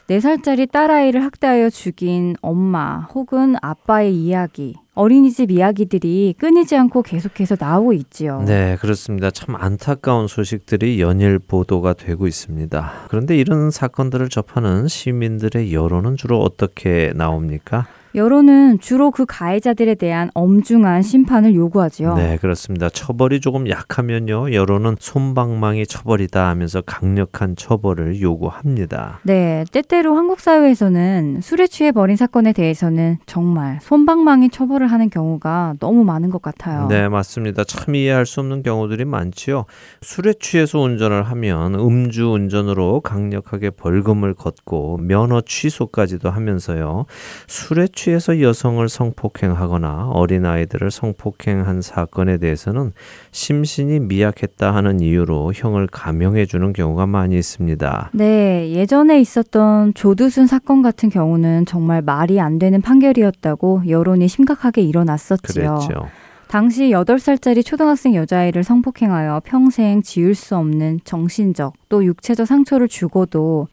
[0.07, 8.41] 4살짜리 딸아이를 학대하여 죽인 엄마 혹은 아빠의 이야기, 어린이집 이야기들이 끊이지 않고 계속해서 나오고 있지요.
[8.47, 9.31] 네, 그렇습니다.
[9.31, 12.91] 참 안타까운 소식들이 연일 보도가 되고 있습니다.
[13.09, 17.85] 그런데 이런 사건들을 접하는 시민들의 여론은 주로 어떻게 나옵니까?
[18.15, 22.15] 여론은 주로 그 가해자들에 대한 엄중한 심판을 요구하지요.
[22.15, 22.89] 네, 그렇습니다.
[22.89, 24.53] 처벌이 조금 약하면요.
[24.53, 29.19] 여론은 솜방망이 처벌이다 하면서 강력한 처벌을 요구합니다.
[29.23, 36.03] 네, 때때로 한국 사회에서는 술에 취해 버린 사건에 대해서는 정말 솜방망이 처벌을 하는 경우가 너무
[36.03, 36.87] 많은 것 같아요.
[36.87, 37.63] 네, 맞습니다.
[37.63, 39.65] 참 이해할 수 없는 경우들이 많지요.
[40.01, 47.05] 술에 취해서 운전을 하면 음주 운전으로 강력하게 벌금을 걷고 면허 취소까지도 하면서요.
[47.47, 52.93] 술에 취해서 여성을 성폭행하거나 어린아이들을 성폭행한 사건에 대해서는
[53.31, 58.11] 심신이 미약했다 하는 이유로 형을 감형해 주는 경우가 많이 있습니다.
[58.13, 65.79] 네, 예전에 있었던 조두순 사건 같은 경우는 정말 말이 안 되는 판결이었다고 여론이 심각하게 일어났었지요.
[65.79, 66.07] 그랬죠.
[66.47, 73.67] 당시 8살짜리 초등학생 여자아이를 성폭행하여 평생 지울 수 없는 정신적 또 육체적 상처를 주고도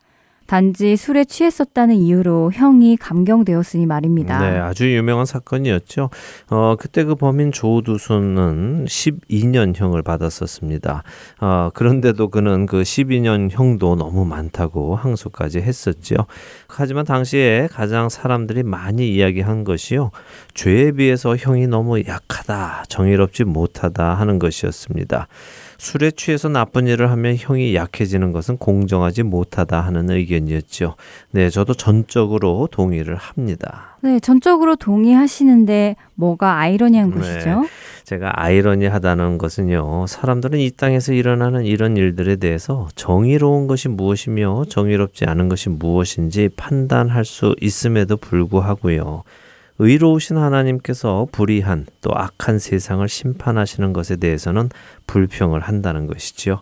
[0.47, 4.39] 단지 술에 취했었다는 이유로 형이 감경되었으니 말입니다.
[4.39, 6.11] 네, 아주 유명한 사건이었죠.
[6.51, 11.03] 어, 그때 그 범인 조두순은 12년형을 받았었습니다.
[11.41, 16.17] 어, 그런데도 그는 그 12년 형도 너무 많다고 항소까지 했었죠.
[16.69, 20.11] 하지만 당시에 가장 사람들이 많이 이야기한 것이요.
[20.55, 25.29] 죄에 비해서 형이 너무 약하다, 정의롭지 못하다 하는 것이었습니다.
[25.85, 30.97] 술에 취해서 나쁜 일을 하면 형이 약해지는 것은 공정하지 못하다 하는 의견이었죠.
[31.31, 33.99] 네, 저도 전적으로 동의를 합니다.
[34.01, 37.17] 네, 전적으로 동의하시는데 뭐가 아이러니한 네.
[37.17, 37.67] 것이죠?
[38.05, 45.51] 제가 아이러니하다는 것은요, 사람들은 이 땅에서 일어나는 이런 일들에 대해서 정의로운 것이 무엇이며 정의롭지 않은
[45.51, 49.23] 것이 무엇인지 판단할 수 있음에도 불구하고요.
[49.79, 54.69] 의로우신 하나님께서 불의한 또 악한 세상을 심판하시는 것에 대해서는
[55.07, 56.61] 불평을 한다는 것이지요.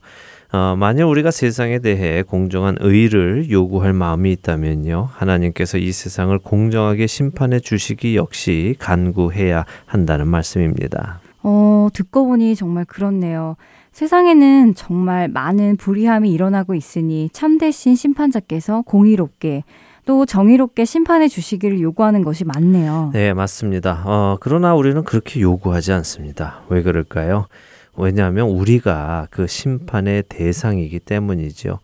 [0.52, 5.08] 어, 만약 우리가 세상에 대해 공정한 의를 요구할 마음이 있다면요.
[5.12, 11.20] 하나님께서 이 세상을 공정하게 심판해 주시기 역시 간구해야 한다는 말씀입니다.
[11.42, 13.56] 어, 듣고 보니 정말 그렇네요.
[13.92, 19.64] 세상에는 정말 많은 불의함이 일어나고 있으니 참되신 심판자께서 공의롭게
[20.05, 23.11] 또 정의롭게 심판해 주시기를 요구하는 것이 많네요.
[23.12, 24.03] 네, 맞습니다.
[24.05, 26.62] 어, 그러나 우리는 그렇게 요구하지 않습니다.
[26.68, 27.46] 왜 그럴까요?
[27.96, 31.78] 왜냐하면 우리가 그 심판의 대상이기 때문이죠.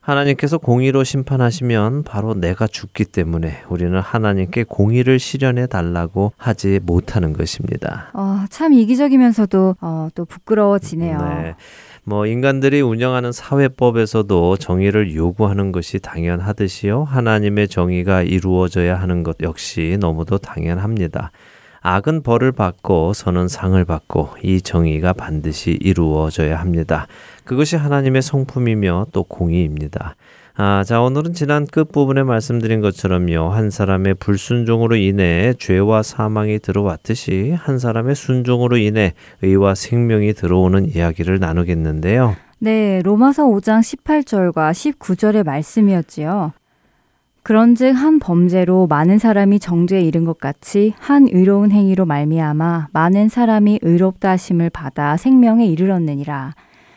[0.00, 8.10] 하나님께서 공의로 심판하시면 바로 내가 죽기 때문에 우리는 하나님께 공의를 실현해 달라고 하지 못하는 것입니다.
[8.14, 11.18] 어, 참 이기적이면서도 어, 또 부끄러워지네요.
[11.18, 11.54] 네.
[12.10, 17.04] 뭐 인간들이 운영하는 사회법에서도 정의를 요구하는 것이 당연하듯이요.
[17.04, 21.30] 하나님의 정의가 이루어져야 하는 것 역시 너무도 당연합니다.
[21.82, 27.06] 악은 벌을 받고 선은 상을 받고 이 정의가 반드시 이루어져야 합니다.
[27.44, 30.16] 그것이 하나님의 성품이며 또 공의입니다.
[30.56, 33.50] 아, 자, 오늘은 지난 끝부분에 말씀드린 것처럼요.
[33.50, 41.38] 한 사람의 불순종으로 인해 죄와 사망이 들어왔듯이 한 사람의 순종으로 인해 의와 생명이 들어오는 이야기를
[41.38, 42.36] 나누겠는데요.
[42.58, 46.52] 네, 로마서 5장 18절과 19절의 말씀이었지요.
[47.42, 53.78] 그런즉 한 범죄로 많은 사람이 정죄에 이른 것 같이 한 의로운 행위로 말미암아 많은 사람이
[53.80, 56.54] 의롭다 하심을 받아 생명에 이르렀느니라.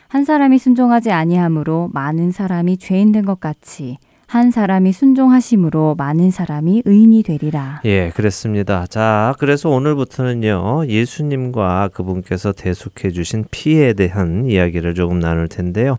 [0.08, 3.96] 한 사람이 순종하지 아니함으로 많은 사람이 죄인 된 것 같이
[4.26, 7.80] 한 사람이 순종하심으로 많은 사람이 의인이 되리라.
[7.84, 8.86] 예, 그렇습니다.
[8.86, 15.98] 자, 그래서 오늘부터는요, 예수님과 그분께서 대속해 주신 피에 대한 이야기를 조금 나눌 텐데요.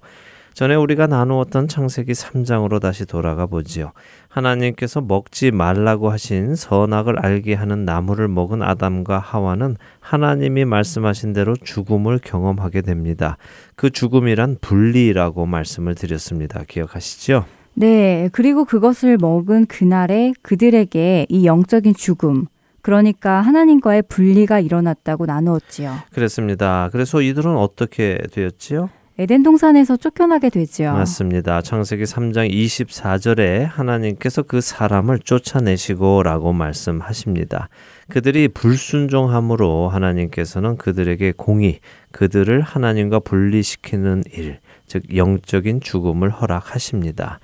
[0.56, 3.91] 전에 우리가 나누었던 창세기 3장으로 다시 돌아가 보지요.
[4.30, 12.20] 하나님께서 먹지 말라고 하신 선악을 알게 하는 나무를 먹은 아담과 하와는 하나님이 말씀하신 대로 죽음을
[12.24, 13.36] 경험하게 됩니다.
[13.76, 16.64] 그 죽음이란 분리라고 말씀을 드렸습니다.
[16.66, 17.43] 기억하시죠?
[17.74, 22.45] 네, 그리고 그것을 먹은 그날에 그들에게 이 영적인 죽음,
[22.82, 25.95] 그러니까 하나님과의 분리가 일어났다고 나누었지요.
[26.14, 26.88] 그렇습니다.
[26.93, 28.89] 그래서 이들은 어떻게 되었지요?
[29.18, 30.91] 에덴 동산에서 쫓겨나게 되지요.
[30.91, 31.61] 맞습니다.
[31.61, 37.70] 창세기 3장 24절에 하나님께서 그 사람을 쫓아내시고라고 말씀하십니다.
[38.09, 41.80] 그들이 불순종함으로 하나님께서는 그들에게 공의,
[42.11, 47.39] 그들을 하나님과 분리시키는 일, 즉 영적인 죽음을 허락하십니다.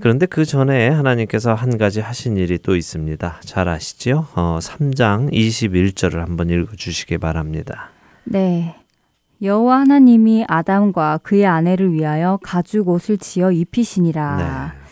[0.00, 3.40] 그런데 그 전에 하나님께서 한 가지 하신 일이 또 있습니다.
[3.44, 4.28] 잘 아시죠?
[4.36, 7.90] 어, 3장 21절을 한번 읽어 주시기 바랍니다.
[8.22, 8.76] 네.
[9.42, 14.72] 여호와 하나님이 아담과 그의 아내를 위하여 가죽 옷을 지어 입히시니라.
[14.72, 14.85] 네.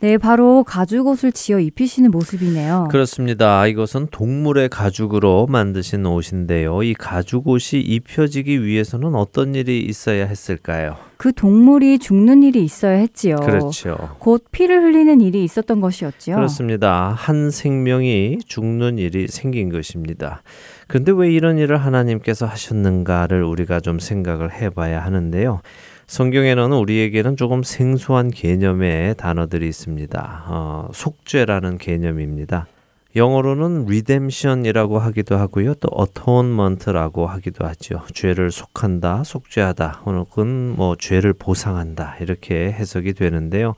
[0.00, 2.86] 네, 바로 가죽 옷을 지어 입히시는 모습이네요.
[2.88, 3.66] 그렇습니다.
[3.66, 6.84] 이것은 동물의 가죽으로 만드신 옷인데요.
[6.84, 10.94] 이 가죽 옷이 입혀지기 위해서는 어떤 일이 있어야 했을까요?
[11.16, 13.36] 그 동물이 죽는 일이 있어야 했지요.
[13.36, 13.96] 그렇죠.
[14.20, 16.36] 곧 피를 흘리는 일이 있었던 것이었지요.
[16.36, 17.12] 그렇습니다.
[17.16, 20.42] 한 생명이 죽는 일이 생긴 것입니다.
[20.86, 25.60] 그런데 왜 이런 일을 하나님께서 하셨는가를 우리가 좀 생각을 해봐야 하는데요.
[26.08, 30.44] 성경에는 우리에게는 조금 생소한 개념의 단어들이 있습니다.
[30.48, 32.66] 어, 속죄라는 개념입니다.
[33.14, 35.74] 영어로는 redemption이라고 하기도 하고요.
[35.74, 38.02] 또 atonement라고 하기도 하죠.
[38.14, 43.74] 죄를 속한다, 속죄하다, 혹은 뭐 죄를 보상한다 이렇게 해석이 되는데요.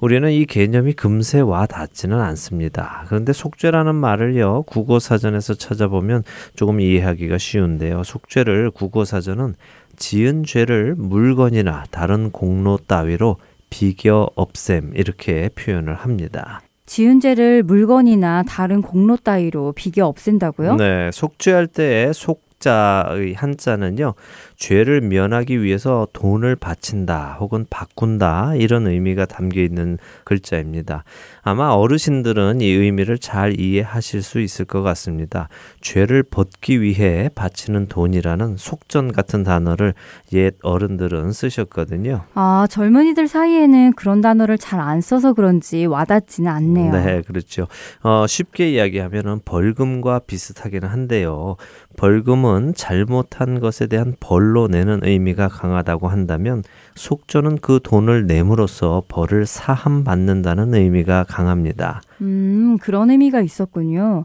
[0.00, 3.04] 우리는 이 개념이 금세 와 닿지는 않습니다.
[3.08, 6.24] 그런데 속죄라는 말을요, 국어 사전에서 찾아보면
[6.56, 8.02] 조금 이해하기가 쉬운데요.
[8.02, 9.54] 속죄를 국어 사전은
[10.00, 13.36] 지은 죄를 물건이나 다른 공로 따위로
[13.68, 16.62] 비겨 없앰 이렇게 표현을 합니다.
[16.86, 20.74] 지은 죄를 물건이나 다른 공로 따위로 비겨 없앤다고요?
[20.76, 24.14] 네, 속죄할 때의 속 자의 한자는요.
[24.56, 31.04] 죄를 면하기 위해서 돈을 바친다 혹은 바꾼다 이런 의미가 담겨 있는 글자입니다.
[31.42, 35.48] 아마 어르신들은 이 의미를 잘 이해하실 수 있을 것 같습니다.
[35.80, 39.94] 죄를 벗기 위해 바치는 돈이라는 속전 같은 단어를
[40.34, 42.24] 옛 어른들은 쓰셨거든요.
[42.34, 46.92] 아, 젊은이들 사이에는 그런 단어를 잘 안 써서 그런지 와닿지는 않네요.
[46.92, 47.66] 네, 그렇죠.
[48.02, 51.56] 어, 쉽게 이야기하면 벌금과 비슷하기는 한데요.
[52.00, 56.62] 벌금은 잘못한 것에 대한 벌로 내는 의미가 강하다고 한다면
[56.94, 62.00] 속전은 그 돈을 내므로써 벌을 사함 받는다는 의미가 강합니다.
[62.22, 64.24] 음, 그런 의미가 있었군요.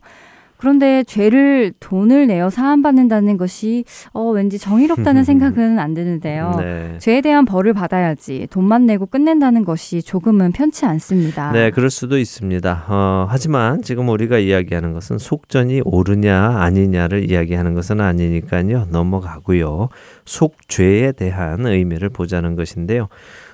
[0.58, 3.84] 그런데 죄를 돈을 내어 사함받는다는 것이
[4.14, 6.56] 어, 왠지 정의롭다는 생각은 안 드는데요.
[6.58, 6.98] 네.
[7.00, 11.52] 죄에 대한 벌을 받아야지 돈만 내고 끝낸다는 것이 조금은 편치 않습니다.
[11.52, 12.86] 네, 그럴 수도 있습니다.
[12.88, 18.88] 어, 하지만 지금 우리가 이야기하는 것은 속전이 옳으냐 아니냐를 이야기하는 것은 아니니까요.
[18.90, 19.90] 넘어가고요.
[20.26, 23.08] 속죄에 대한 의미를 보자는 것인데요.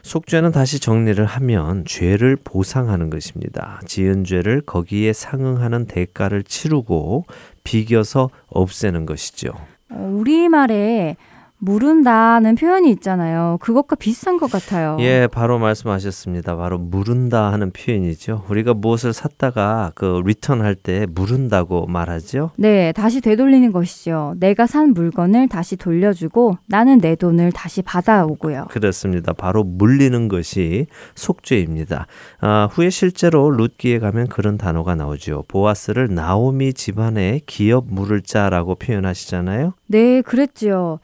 [0.04, 3.82] 속죄는 다시 정리를 하면 죄를 보상하는 것입니다.
[3.86, 7.26] 지은 죄를 거기에 상응하는 대가를 치르고
[7.64, 9.52] 비겨서 없애는 것이죠.
[9.90, 11.16] 어, 우리말에
[11.64, 13.58] 무른다는 표현이 있잖아요.
[13.62, 14.98] 그것과 비슷한 것 같아요.
[15.00, 16.56] 예, 바로 말씀하셨습니다.
[16.56, 18.46] 바로 무른다 하는 표현이죠.
[18.50, 22.50] 우리가 무엇을 샀다가 그 리턴할 때 무른다고 말하죠.
[22.58, 24.34] 네, 다시 되돌리는 것이죠.
[24.40, 28.66] 내가 산 물건을 다시 돌려주고 나는 내 돈을 다시 받아오고요.
[28.72, 29.32] 그렇습니다.
[29.32, 32.08] 바로 물리는 것이 속죄입니다.
[32.40, 35.44] 아, 후에 실제로 룻기에 가면 그런 단어가 나오죠.
[35.48, 39.74] 보아스를 나오미 집안의 기업 물을 자라고 표현하시잖아요.
[39.92, 41.00] 네, 그랬지요.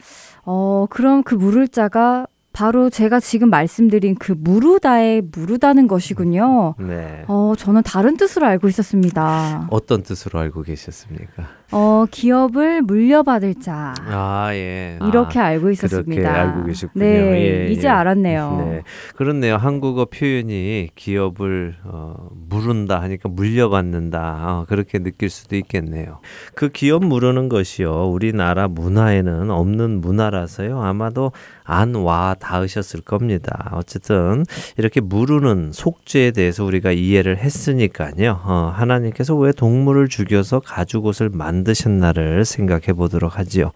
[0.46, 6.74] 어, 그럼 그 물을 자가 바로 제가 지금 말씀드린 그 무르다에 무르다는 것이군요.
[6.80, 7.24] 네.
[7.28, 9.68] 어, 저는 다른 뜻으로 알고 있었습니다.
[9.70, 11.44] 어떤 뜻으로 알고 계셨습니까?
[11.72, 13.94] 어, 기업을 물려받을 자.
[14.08, 14.98] 아, 예.
[15.06, 16.06] 이렇게 아, 알고 있었습니다.
[16.06, 17.04] 그렇게 알고 계셨군요.
[17.06, 17.92] 네, 예, 이제 예.
[17.92, 18.68] 알았네요.
[18.72, 18.82] 네.
[19.16, 19.58] 그렇네요.
[19.58, 24.38] 한국어 표현이 기업을 어, 물은다 하니까 물려받는다.
[24.48, 26.20] 어, 그렇게 느낄 수도 있겠네요.
[26.56, 28.08] 그 기업 물으는 것이요.
[28.12, 30.82] 우리나라 문화에는 없는 문화라서요.
[30.82, 31.32] 아마도
[31.64, 33.72] 안 와 닿으셨을 겁니다.
[33.74, 34.46] 어쨌든
[34.78, 38.40] 이렇게 물으는 속죄에 대해서 우리가 이해를 했으니까요.
[38.44, 43.72] 어, 하나님께서 왜 동물을 죽여서 가죽옷을 만 만드셨나를 생각해 보도록 하지요.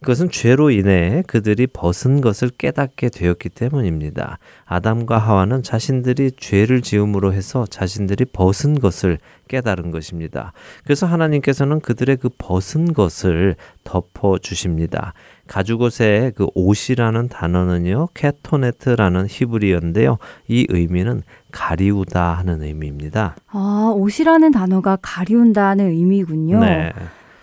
[0.00, 4.38] 그것은 죄로 인해 그들이 벗은 것을 깨닫게 되었기 때문입니다.
[4.66, 9.18] 아담과 하와는 자신들이 죄를 지음으로 해서 자신들이 벗은 것을
[9.48, 10.52] 깨달은 것입니다.
[10.84, 15.14] 그래서 하나님께서는 그들의 그 벗은 것을 덮어 주십니다.
[15.46, 20.18] 가죽옷의 그 옷이라는 단어는요, 캐토네트라는 히브리어인데요.
[20.48, 21.22] 이 의미는
[21.52, 23.36] 가리우다 하는 의미입니다.
[23.48, 26.60] 아, 옷이라는 단어가 가리운다는 의미군요.
[26.60, 26.92] 네.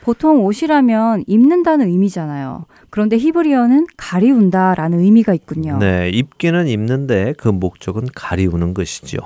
[0.04, 2.66] 보통 옷이라면 입는다는 의미잖아요.
[2.90, 5.78] 그런데 히브리어는 가리운다라는 의미가 있군요.
[5.80, 9.18] 네, 입기는 입는데 그 목적은 가리우는 것이죠.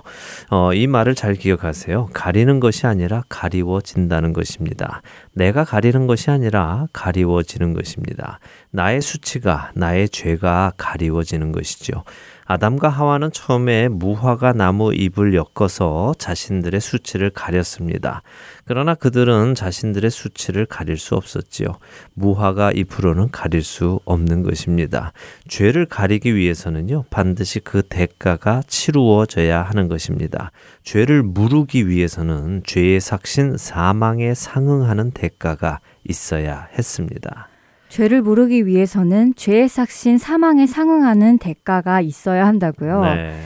[0.51, 2.09] 어, 이 말을 잘 기억하세요.
[2.13, 5.01] 가리는 것이 아니라 가리워진다는 것입니다.
[5.33, 8.39] 내가 가리는 것이 아니라 가리워지는 것입니다.
[8.71, 12.03] 나의 수치가, 나의 죄가 가리워지는 것이죠.
[12.47, 18.21] 아담과 하와는 처음에 무화과 나무 잎을 엮어서 자신들의 수치를 가렸습니다.
[18.63, 21.75] 그러나 그들은 자신들의 수치를 가릴 수 없었지요.
[22.13, 25.11] 무화과 잎으로는 가릴 수 없는 것입니다.
[25.49, 30.51] 죄를 가리기 위해서는요, 반드시 그 대가가 치루어져야 하는 것입니다.
[30.83, 37.49] 죄를 무르기 위해서는 죄의 삭신 사망에 상응하는 대가가 있어야 했습니다.
[37.89, 43.01] 죄를 모르기 위해서는 죄의 삭신 사망에 상응하는 대가가 있어야 한다고요.
[43.01, 43.39] 네.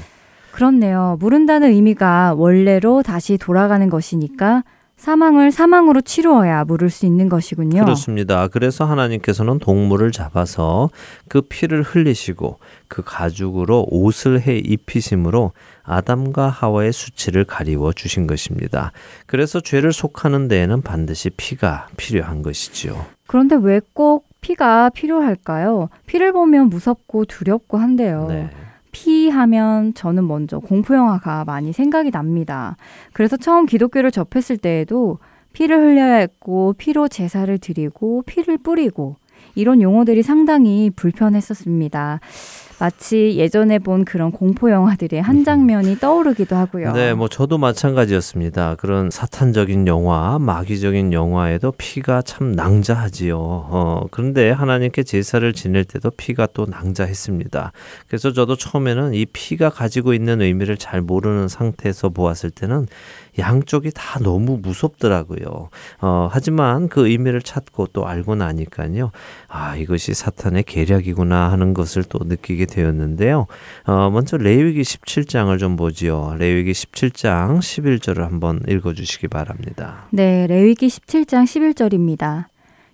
[0.51, 1.17] 그렇네요.
[1.19, 4.63] 모른다는 의미가 원래로 다시 돌아가는 것이니까
[4.97, 7.83] 사망을 사망으로 치루어야 물을 수 있는 것이군요.
[7.83, 8.47] 그렇습니다.
[8.47, 10.91] 그래서 하나님께서는 동물을 잡아서
[11.27, 18.91] 그 피를 흘리시고 그 가죽으로 옷을 해 입히심으로 아담과 하와의 수치를 가리워 주신 것입니다.
[19.25, 23.03] 그래서 죄를 속하는 데에는 반드시 피가 필요한 것이지요.
[23.25, 25.89] 그런데 왜 꼭 피가 필요할까요?
[26.05, 28.25] 피를 보면 무섭고 두렵고 한데요.
[28.27, 28.49] 네.
[28.91, 32.75] 피 하면 저는 먼저 공포 영화가 많이 생각이 납니다.
[33.13, 35.19] 그래서 처음 기독교를 접했을 때에도
[35.53, 39.15] 피를 흘려야 했고 피로 제사를 드리고 피를 뿌리고
[39.55, 42.19] 이런 용어들이 상당히 불편했었습니다.
[42.81, 46.93] 마치 예전에 본 그런 공포 영화들의 한 장면이 떠오르기도 하고요.
[46.93, 48.73] 네, 뭐 저도 마찬가지였습니다.
[48.79, 53.37] 그런 사탄적인 영화, 마귀적인 영화에도 피가 참 낭자하지요.
[53.37, 57.71] 어, 그런데 하나님께 제사를 지낼 때도 피가 또 낭자했습니다.
[58.07, 62.87] 그래서 저도 처음에는 이 피가 가지고 있는 의미를 잘 모르는 상태에서 보았을 때는
[63.39, 65.69] 양쪽이 다 너무 무섭더라고요.
[66.01, 69.11] 어, 하지만 그 의미를 찾고 또 알고 나니까요.
[69.47, 73.47] 아, 이것이 사탄의 계략이구나 하는 것을 또 느끼게 되었는데요.
[73.85, 76.35] 어, 먼저 레위기 17장을 좀 보지요.
[76.37, 80.05] 레위기 17장 11절을 한번 읽어 주시기 바랍니다.
[80.11, 82.45] 네, 레위기 17장 11절입니다.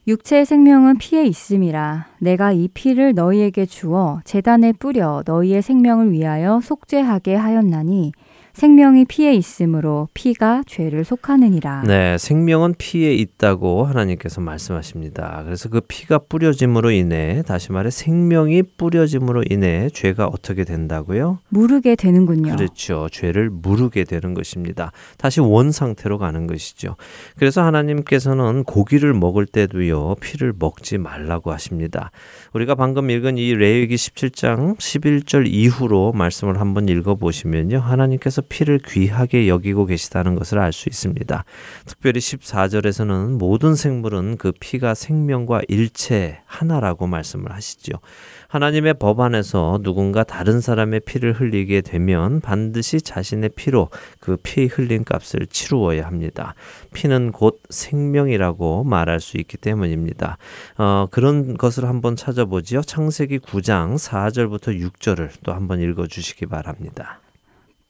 [0.08, 7.36] 육체의 생명은 피에 있음이라 내가 이 피를 너희에게 주어 재단에 뿌려 너희의 생명을 위하여 속죄하게
[7.36, 8.14] 하였나니
[8.58, 11.84] 생명이 피에 있으므로 피가 죄를 속하느니라.
[11.86, 15.44] 네, 생명은 피에 있다고 하나님께서 말씀하십니다.
[15.46, 21.38] 그래서 그 피가 뿌려짐으로 인해 다시 말해 생명이 뿌려짐으로 인해 죄가 어떻게 된다고요?
[21.50, 22.56] 무르게 되는군요.
[22.56, 23.08] 그렇죠.
[23.12, 24.92] 죄를 무르게 되는 것입니다.
[25.20, 26.96] 다시 원 상태로 가는 것이죠.
[27.36, 30.16] 그래서 하나님께서는 고기를 먹을 때도요.
[30.20, 32.10] 피를 먹지 말라고 하십니다.
[32.54, 37.78] 우리가 방금 읽은 이 레위기 17장 11절 이후로 말씀을 한번 읽어 보시면요.
[37.78, 41.44] 하나님께서 피를 귀하게 여기고 계시다는 것을 알 수 있습니다.
[41.86, 48.00] 특별히 14절에서는 모든 생물은 그 피가 생명과 일체 하나라고 말씀을 하시죠.
[48.48, 53.90] 하나님의 법 안에서 누군가 다른 사람의 피를 흘리게 되면 반드시 자신의 피로
[54.20, 56.56] 그 피 흘린 값을 치루어야 합니다.
[56.94, 60.38] 피는 곧 생명이라고 말할 수 있기 때문입니다.
[60.78, 62.82] 어, 그런 것을 한번 찾아보지요.
[62.82, 67.20] 창세기 9장 4절부터 6절을 또 한번 읽어 주시기 바랍니다.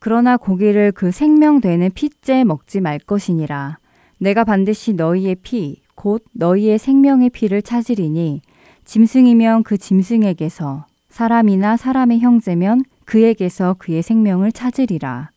[0.08, 3.78] 그러나 고기를 그 생명되는 피째 먹지 말 것이니라.
[4.20, 8.42] 내가 반드시 너희의 피, 곧 너희의 생명의 피를 찾으리니
[8.86, 15.32] 짐승이면 그 짐승에게서 사람이나 사람의 형제면 그에게서 그의 생명을 찾으리라.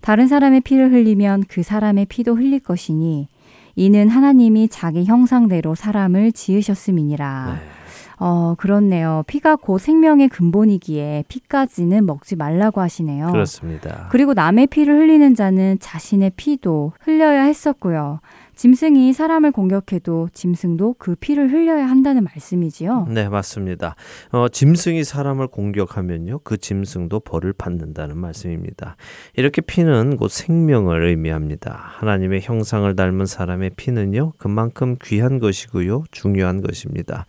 [0.00, 3.28] 다른 사람의 피를 흘리면 그 사람의 피도 흘릴 것이니
[3.76, 7.60] 이는 하나님이 자기 형상대로 사람을 지으셨음이니라.
[7.60, 7.75] 네.
[8.18, 9.24] 어, 그렇네요.
[9.26, 13.30] 피가 곧 생명의 근본이기에 피까지는 먹지 말라고 하시네요.
[13.30, 14.08] 그렇습니다.
[14.10, 18.20] 그리고 남의 피를 흘리는 자는 자신의 피도 흘려야 했었고요.
[18.56, 23.06] 짐승이 사람을 공격해도 짐승도 그 피를 흘려야 한다는 말씀이지요.
[23.10, 23.96] 네, 맞습니다.
[24.32, 28.96] 어, 짐승이 사람을 공격하면요, 그 짐승도 벌을 받는다는 말씀입니다.
[29.34, 31.78] 이렇게 피는 곧 생명을 의미합니다.
[31.98, 37.26] 하나님의 형상을 닮은 사람의 피는요, 그만큼 귀한 것이고요, 중요한 것입니다.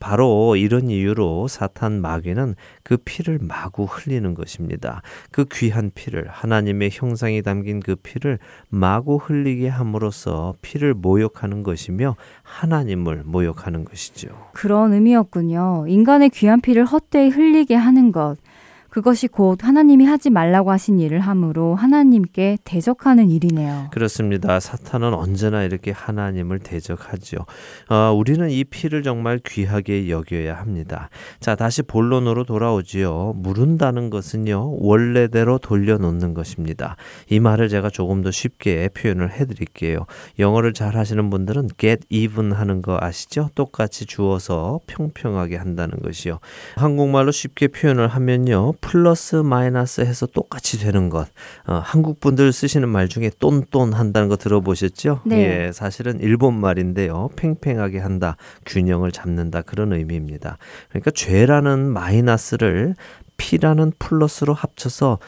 [0.00, 5.02] 바로 이런 이유로 사탄 마귀는 그 피를 마구 흘리는 것입니다.
[5.30, 8.38] 그 귀한 피를 하나님의 형상이 담긴 그 피를
[8.68, 14.28] 마구 흘리게 함으로써 피를 모욕하는 것이며 하나님을 모욕하는 것이죠.
[14.52, 15.84] 그런 의미였군요.
[15.86, 18.36] 인간의 귀한 피를 헛되이 흘리게 하는 것.
[18.90, 23.88] 그것이 곧 하나님이 하지 말라고 하신 일을 함으로 하나님께 대적하는 일이네요.
[23.92, 24.58] 그렇습니다.
[24.58, 27.46] 사탄은 언제나 이렇게 하나님을 대적하죠.
[27.88, 31.08] 어, 우리는 이 피를 정말 귀하게 여겨야 합니다.
[31.38, 33.34] 자, 다시 본론으로 돌아오지요.
[33.36, 36.96] 무른다는 것은요, 원래대로 돌려놓는 것입니다.
[37.28, 40.06] 이 말을 제가 조금 더 쉽게 표현을 해드릴게요.
[40.38, 43.50] 영어를 잘 하시는 분들은 get even 하는 거 아시죠?
[43.54, 46.40] 똑같이 주어서 평평하게 한다는 것이요.
[46.76, 48.72] 한국말로 쉽게 표현을 하면요.
[48.80, 51.28] 플러스 마이너스 해서 똑같이 되는 것.
[51.66, 55.20] 어, 한국 분들 쓰시는 말 중에 똔똔 한다는 거 들어보셨죠?
[55.24, 55.66] 네.
[55.66, 57.30] 예, 사실은 일본 말인데요.
[57.36, 60.58] 팽팽하게 한다, 균형을 잡는다 그런 의미입니다.
[60.88, 62.94] 그러니까 죄라는 마이너스를
[63.36, 65.18] 피라는 플러스로 합쳐서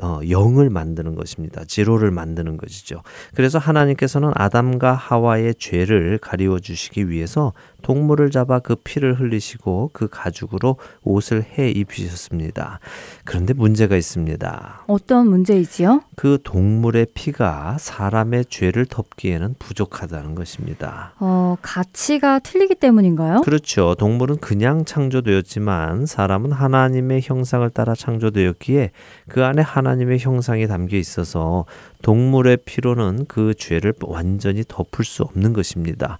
[0.00, 1.64] 어, 0을 만드는 것입니다.
[1.66, 3.02] 지로를 만드는 것이죠.
[3.34, 7.52] 그래서 하나님께서는 아담과 하와의 죄를 가리워 주시기 위해서
[7.82, 12.80] 동물을 잡아 그 피를 흘리시고 그 가죽으로 옷을 해 입히셨습니다.
[13.24, 14.84] 그런데 문제가 있습니다.
[14.86, 16.02] 어떤 문제이지요?
[16.16, 21.12] 그 동물의 피가 사람의 죄를 덮기에는 부족하다는 것입니다.
[21.20, 23.42] 어, 가치가 틀리기 때문인가요?
[23.42, 23.94] 그렇죠.
[23.98, 28.90] 동물은 그냥 창조되었지만 사람은 하나님의 형상을 따라 창조되었기에
[29.28, 31.64] 그 안에 하나님의 형상이 담겨 있어서
[32.02, 36.18] 동물의 피로는 그 죄를 완전히 덮을 수 없는 것입니다.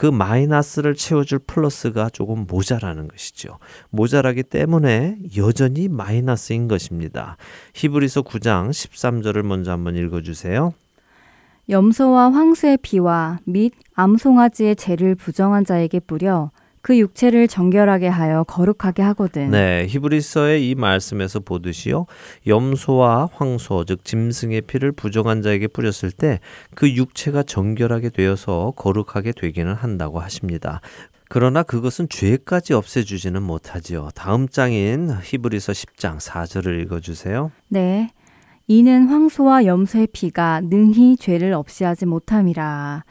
[0.00, 3.58] 그 마이너스를 채워줄 플러스가 조금 모자라는 것이죠.
[3.90, 7.36] 모자라기 때문에 여전히 마이너스인 것입니다.
[7.74, 10.72] 히브리서 9장 13절을 먼저 한번 읽어주세요.
[11.68, 16.50] 염소와 황소의 피와 및 암송아지의 죄를 부정한 자에게 뿌려
[16.82, 19.50] 그 육체를 정결하게 하여 거룩하게 하거든.
[19.50, 22.06] 네, 히브리서의 이 말씀에서 보듯이요.
[22.46, 26.40] 염소와 황소 즉 짐승의 피를 부정한 자에게 뿌렸을 때
[26.74, 30.80] 그 육체가 정결하게 되어서 거룩하게 되기는 한다고 하십니다.
[31.28, 34.08] 그러나 그것은 죄까지 없애주지는 못하지요.
[34.14, 37.52] 다음 장인 히브리서 10장 4절을 읽어주세요.
[37.68, 38.10] 네.
[38.66, 43.04] 이는 황소와 염소의 피가 능히 죄를 없이 하지 못함이라.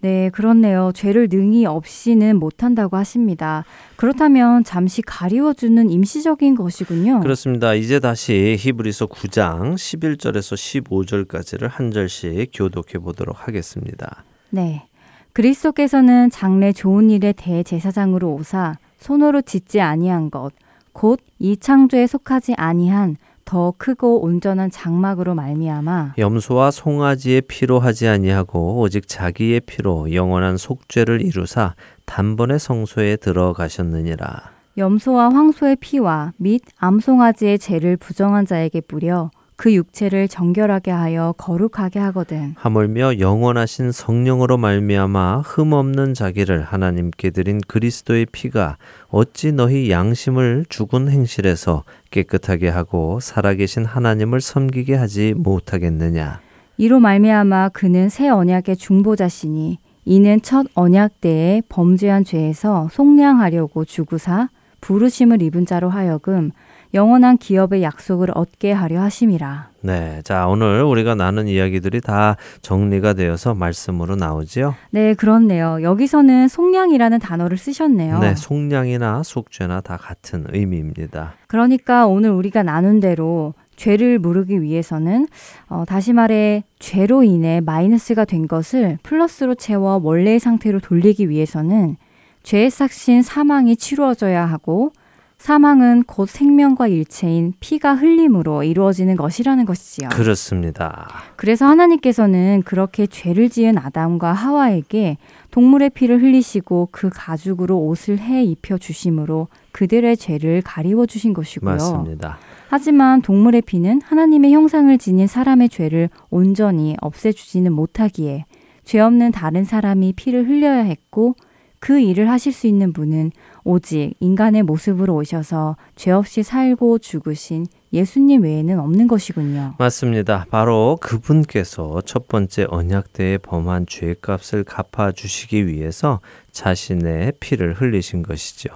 [0.00, 0.92] 네, 그렇네요.
[0.94, 3.64] 죄를 능히 없이는 못한다고 하십니다.
[3.96, 7.20] 그렇다면 잠시 가리워주는 임시적인 것이군요.
[7.20, 7.74] 그렇습니다.
[7.74, 14.24] 이제 다시 히브리서 9장 11절에서 15절까지를 한 절씩 교독해 보도록 하겠습니다.
[14.50, 14.86] 네.
[15.32, 20.52] 그리스도께서는 장래 좋은 일의 대제사장으로 오사 손으로 짓지 아니한 것,
[20.92, 23.16] 곧 이 창조에 속하지 아니한
[23.46, 31.22] 더 크고 온전한 장막으로 말미암아 염소와 송아지의 피로 하지 아니하고 오직 자기의 피로 영원한 속죄를
[31.22, 31.74] 이루사
[32.04, 34.50] 단번에 성소에 들어가셨느니라.
[34.76, 42.54] 염소와 황소의 피와 및 암송아지의 죄를 부정한 자에게 뿌려 그 육체를 정결하게 하여 거룩하게 하거든.
[42.56, 48.76] 하물며 영원하신 성령으로 말미암아 흠 없는 자기를 하나님께 드린 그리스도의 피가
[49.08, 56.40] 어찌 너희 양심을 죽은 행실에서 깨끗하게 하고 살아계신 하나님을 섬기게 하지 못하겠느냐.
[56.76, 64.50] 이로 말미암아 그는 새 언약의 중보자시니 이는 첫 언약 때에 범죄한 죄에서 속량하려고 주구사
[64.82, 66.52] 부르심을 입은 자로 하여금
[66.96, 69.68] 영원한 기업의 약속을 얻게 하려 하심이라.
[69.82, 70.22] 네.
[70.24, 74.74] 자, 오늘 우리가 나눈 이야기들이 다 정리가 되어서 말씀으로 나오지요?
[74.90, 75.78] 네, 그렇네요.
[75.82, 78.18] 여기서는 속량이라는 단어를 쓰셨네요.
[78.20, 81.34] 네, 속량이나 속죄나 다 같은 의미입니다.
[81.46, 85.28] 그러니까 오늘 우리가 나눈 대로 죄를 무르기 위해서는
[85.68, 91.98] 어, 다시 말해 죄로 인해 마이너스가 된 것을 플러스로 채워 원래의 상태로 돌리기 위해서는
[92.42, 94.92] 죄의 삭신 사망이 치루어져야 하고
[95.38, 100.08] 사망은 곧 생명과 일체인 피가 흘림으로 이루어지는 것이라는 것이지요.
[100.08, 101.08] 그렇습니다.
[101.36, 105.18] 그래서 하나님께서는 그렇게 죄를 지은 아담과 하와에게
[105.50, 111.72] 동물의 피를 흘리시고 그 가죽으로 옷을 해 입혀 주심으로 그들의 죄를 가리워 주신 것이고요.
[111.72, 112.38] 맞습니다.
[112.68, 118.46] 하지만 동물의 피는 하나님의 형상을 지닌 사람의 죄를 온전히 없애 주지는 못하기에
[118.84, 121.34] 죄 없는 다른 사람이 피를 흘려야 했고
[121.78, 123.32] 그 일을 하실 수 있는 분은
[123.64, 129.74] 오직 인간의 모습으로 오셔서 죄 없이 살고 죽으신 예수님 외에는 없는 것이군요.
[129.78, 130.46] 맞습니다.
[130.50, 136.20] 바로 그분께서 첫 번째 언약 때에 범한 죄값을 갚아 주시기 위해서
[136.56, 138.70] 자신의 피를 흘리신 것이죠.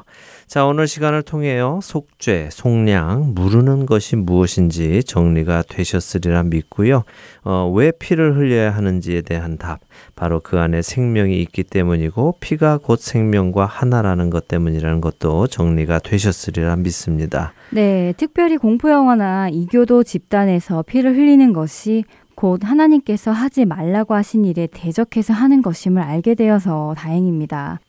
[0.47, 1.81] 자, 오늘 시간을 통해요.
[1.83, 7.05] 속죄, 속량, 무르는 것이 무엇인지 정리가 되셨으리라 믿고요.
[7.43, 9.81] 어, 왜 피를 흘려야 하는지에 대한 답,
[10.15, 16.77] 바로 그 안에 생명이 있기 때문이고 피가 곧 생명과 하나라는 것 때문이라는 것도 정리가 되셨으리라
[16.77, 17.55] 믿습니다.
[17.71, 22.05] 네, 특별히 공포 영화나 이교도 집단에서 피를 흘리는 것이
[22.41, 27.81] 곧 하나님께서 하지 말라고 하신 일에 대적해서 하는 것임을 알게 되어서 다행입니다.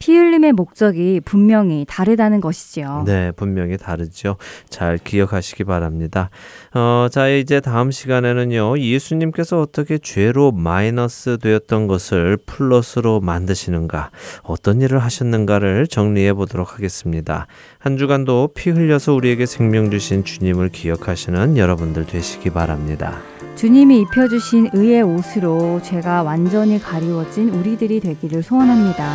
[0.00, 3.04] 피 흘림의 목적이 분명히 다르다는 것이지요.
[3.06, 4.38] 네, 분명히 다르죠.
[4.68, 6.30] 잘 기억하시기 바랍니다.
[6.74, 14.10] 어, 자, 이제 다음 시간에는요, 예수님께서 어떻게 죄로 마이너스 되었던 것을 플러스로 만드시는가,
[14.42, 17.46] 어떤 일을 하셨는가를 정리해 보도록 하겠습니다.
[17.78, 23.22] 한 주간도 피 흘려서 우리에게 생명 주신 주님을 기억하시는 여러분들 되시기 바랍니다.
[23.56, 29.14] 주님이 입혀주신 의의 옷으로 죄가 완전히 가리워진 우리들이 되기를 소원합니다.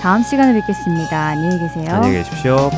[0.00, 1.18] 다음 시간에 뵙겠습니다.
[1.18, 1.94] 안녕히 계세요.
[1.94, 2.70] 안녕히 계십시오.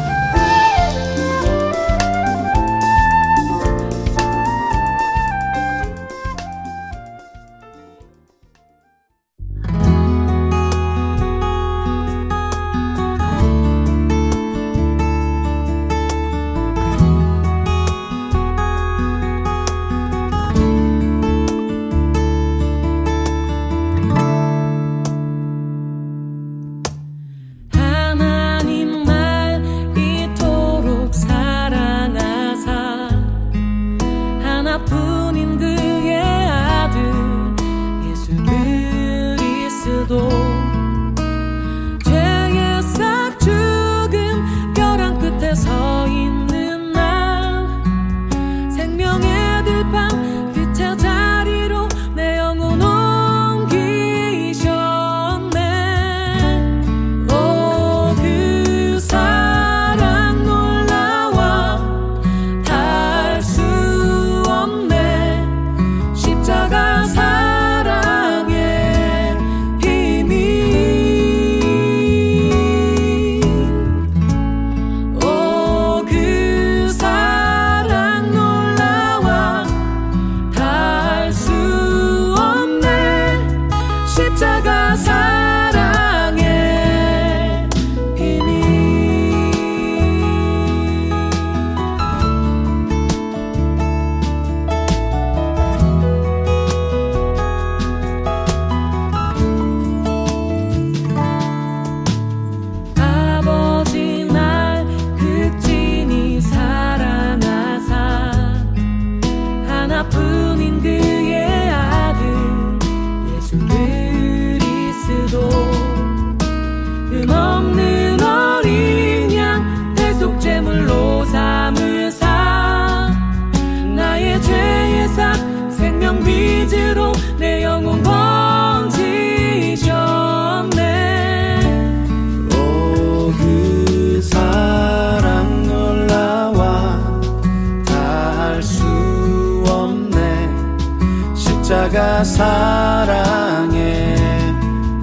[142.18, 144.16] 십자가 사랑의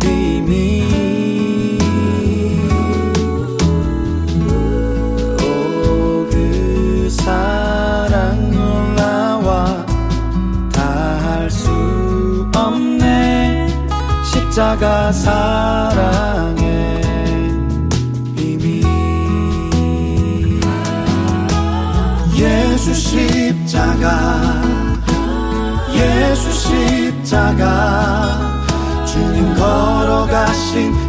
[0.02, 0.84] 비밀
[5.42, 9.86] 오그 사랑 놀라와
[10.74, 11.70] 다할수
[12.54, 13.68] 없네.
[14.26, 16.65] 십자가 사랑의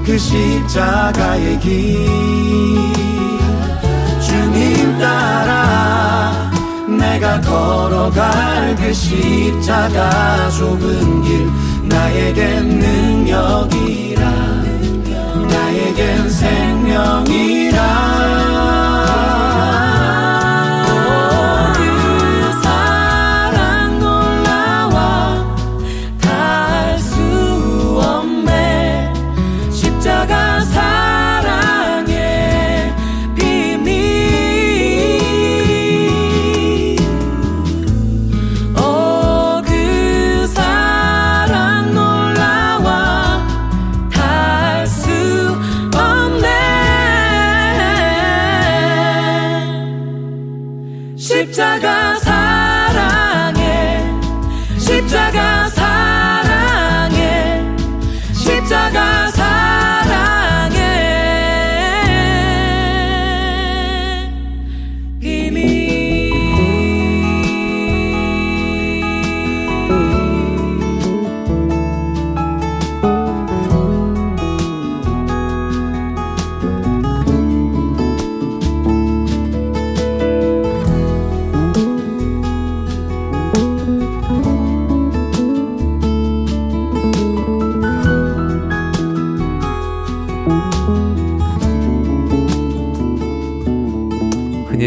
[0.07, 1.97] 그 십자가의 길.
[4.21, 6.49] 주님 따라
[6.87, 11.51] 내가 걸어갈 그 십자가 좁은 길
[11.89, 14.31] 나에겐 능력이라.
[15.51, 17.77] 나에겐 생명이라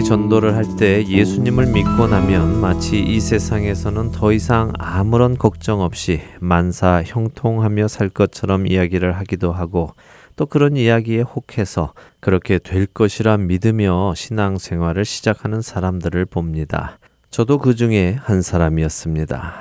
[0.09, 7.03] 전도를 할 때 예수님을 믿고 나면 마치 이 세상에서는 더 이상 아무런 걱정 없이 만사
[7.05, 9.93] 형통하며 살 것처럼 이야기를 하기도 하고
[10.35, 16.97] 또 그런 이야기에 혹해서 그렇게 될 것이라 믿으며 신앙생활을 시작하는 사람들을 봅니다.
[17.29, 19.53] 저도 그 중에 한 사람이었습니다.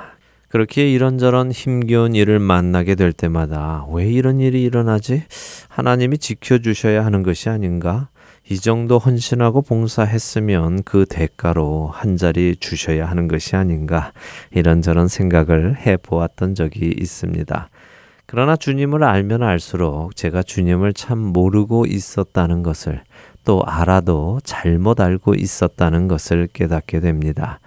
[0.47, 5.25] 그렇게 이런저런 힘겨운 일을 만나게 될 때마다 왜 이런 일이 일어나지?
[5.67, 8.09] 하나님이 지켜주셔야 하는 것이 아닌가?
[8.51, 14.11] 이 정도 헌신하고 봉사했으면 그 대가로 한 자리 주셔야 하는 것이 아닌가?
[14.49, 17.69] 이런저런 생각을 해 보았던 적이 있습니다.
[18.25, 23.03] 그러나 주님을 알면 알수록 제가 주님을 참 모르고 있었다는 것을
[23.45, 27.59] 또 알아도 잘못 알고 있었다는 것을 깨닫게 됩니다.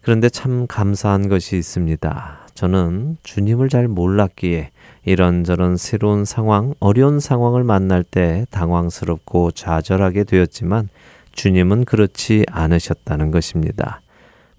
[0.00, 2.38] 그런데 참 감사한 것이 있습니다.
[2.54, 4.70] 저는 주님을 잘 몰랐기에
[5.04, 10.88] 이런저런 새로운 상황, 어려운 상황을 만날 때 당황스럽고 좌절하게 되었지만
[11.32, 14.00] 주님은 그렇지 않으셨다는 것입니다.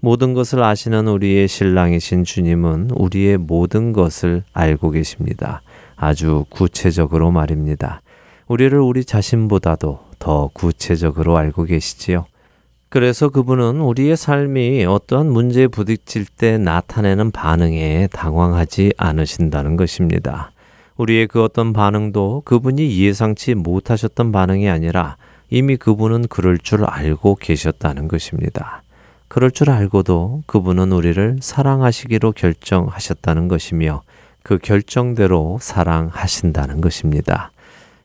[0.00, 5.62] 모든 것을 아시는 우리의 신랑이신 주님은 우리의 모든 것을 알고 계십니다.
[5.94, 8.02] 아주 구체적으로 말입니다.
[8.48, 12.26] 우리를 우리 자신보다도 더 구체적으로 알고 계시지요.
[12.92, 20.50] 그래서 그분은 우리의 삶이 어떠한 문제에 부딪힐 때 나타내는 반응에 당황하지 않으신다는 것입니다.
[20.98, 25.16] 우리의 그 어떤 반응도 그분이 예상치 못하셨던 반응이 아니라
[25.48, 28.82] 이미 그분은 그럴 줄 알고 계셨다는 것입니다.
[29.26, 34.02] 그럴 줄 알고도 그분은 우리를 사랑하시기로 결정하셨다는 것이며
[34.42, 37.52] 그 결정대로 사랑하신다는 것입니다.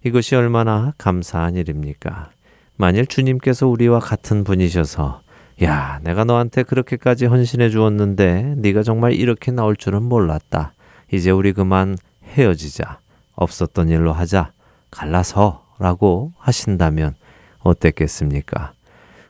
[0.05, 2.29] 이것이 얼마나 감사한 일입니까?
[2.77, 5.21] 만일 주님께서 우리와 같은 분이셔서
[5.63, 10.73] 야, 내가 너한테 그렇게까지 헌신해 주었는데 네가 정말 이렇게 나올 줄은 몰랐다.
[11.11, 12.99] 이제 우리 그만 헤어지자.
[13.33, 14.51] 없었던 일로 하자.
[14.91, 17.15] 갈라서라고 하신다면
[17.59, 18.73] 어땠겠습니까?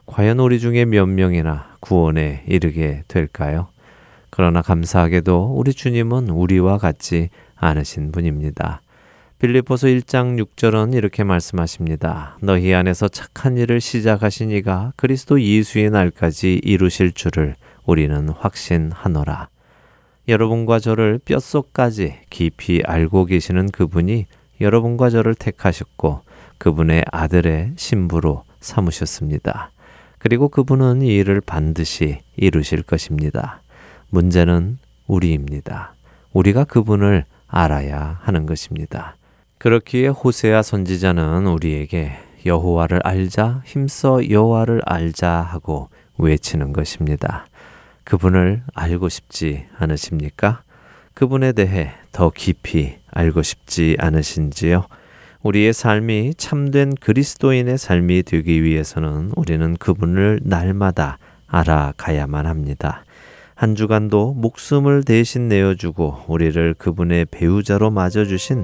[0.05, 3.67] 과연 우리 중에 몇 명이나 구원에 이르게 될까요?
[4.29, 8.81] 그러나 감사하게도 우리 주님은 우리와 같지 않으신 분입니다.
[9.39, 12.39] 빌립보서 1장 6절은 이렇게 말씀하십니다.
[12.41, 19.49] 너희 안에서 착한 일을 시작하신 이가 그리스도 예수의 날까지 이루실 줄을 우리는 확신하노라.
[20.27, 24.25] 여러분과 저를 뼛속까지 깊이 알고 계시는 그분이
[24.59, 26.21] 여러분과 저를 택하셨고
[26.57, 29.69] 그분의 아들의 신부로 삼으셨습니다.
[30.17, 33.61] 그리고 그분은 이 일을 반드시 이루실 것입니다.
[34.09, 35.93] 문제는 우리입니다.
[36.33, 39.15] 우리가 그분을 알아야 하는 것입니다.
[39.59, 42.11] 그렇기에 호세아 선지자는 우리에게
[42.45, 45.89] 여호와를 알자 힘써 여호와를 알자 하고
[46.19, 47.47] 외치는 것입니다.
[48.03, 50.61] 그분을 알고 싶지 않으십니까?
[51.15, 54.85] 그분에 대해 더 깊이 알고 싶지 않으신지요?
[55.41, 63.03] 우리의 삶이 참된 그리스도인의 삶이 되기 위해서는 우리는 그분을 날마다 알아가야만 합니다.
[63.55, 68.63] 한 주간도 목숨을 대신 내어주고 우리를 그분의 배우자로 맞아주신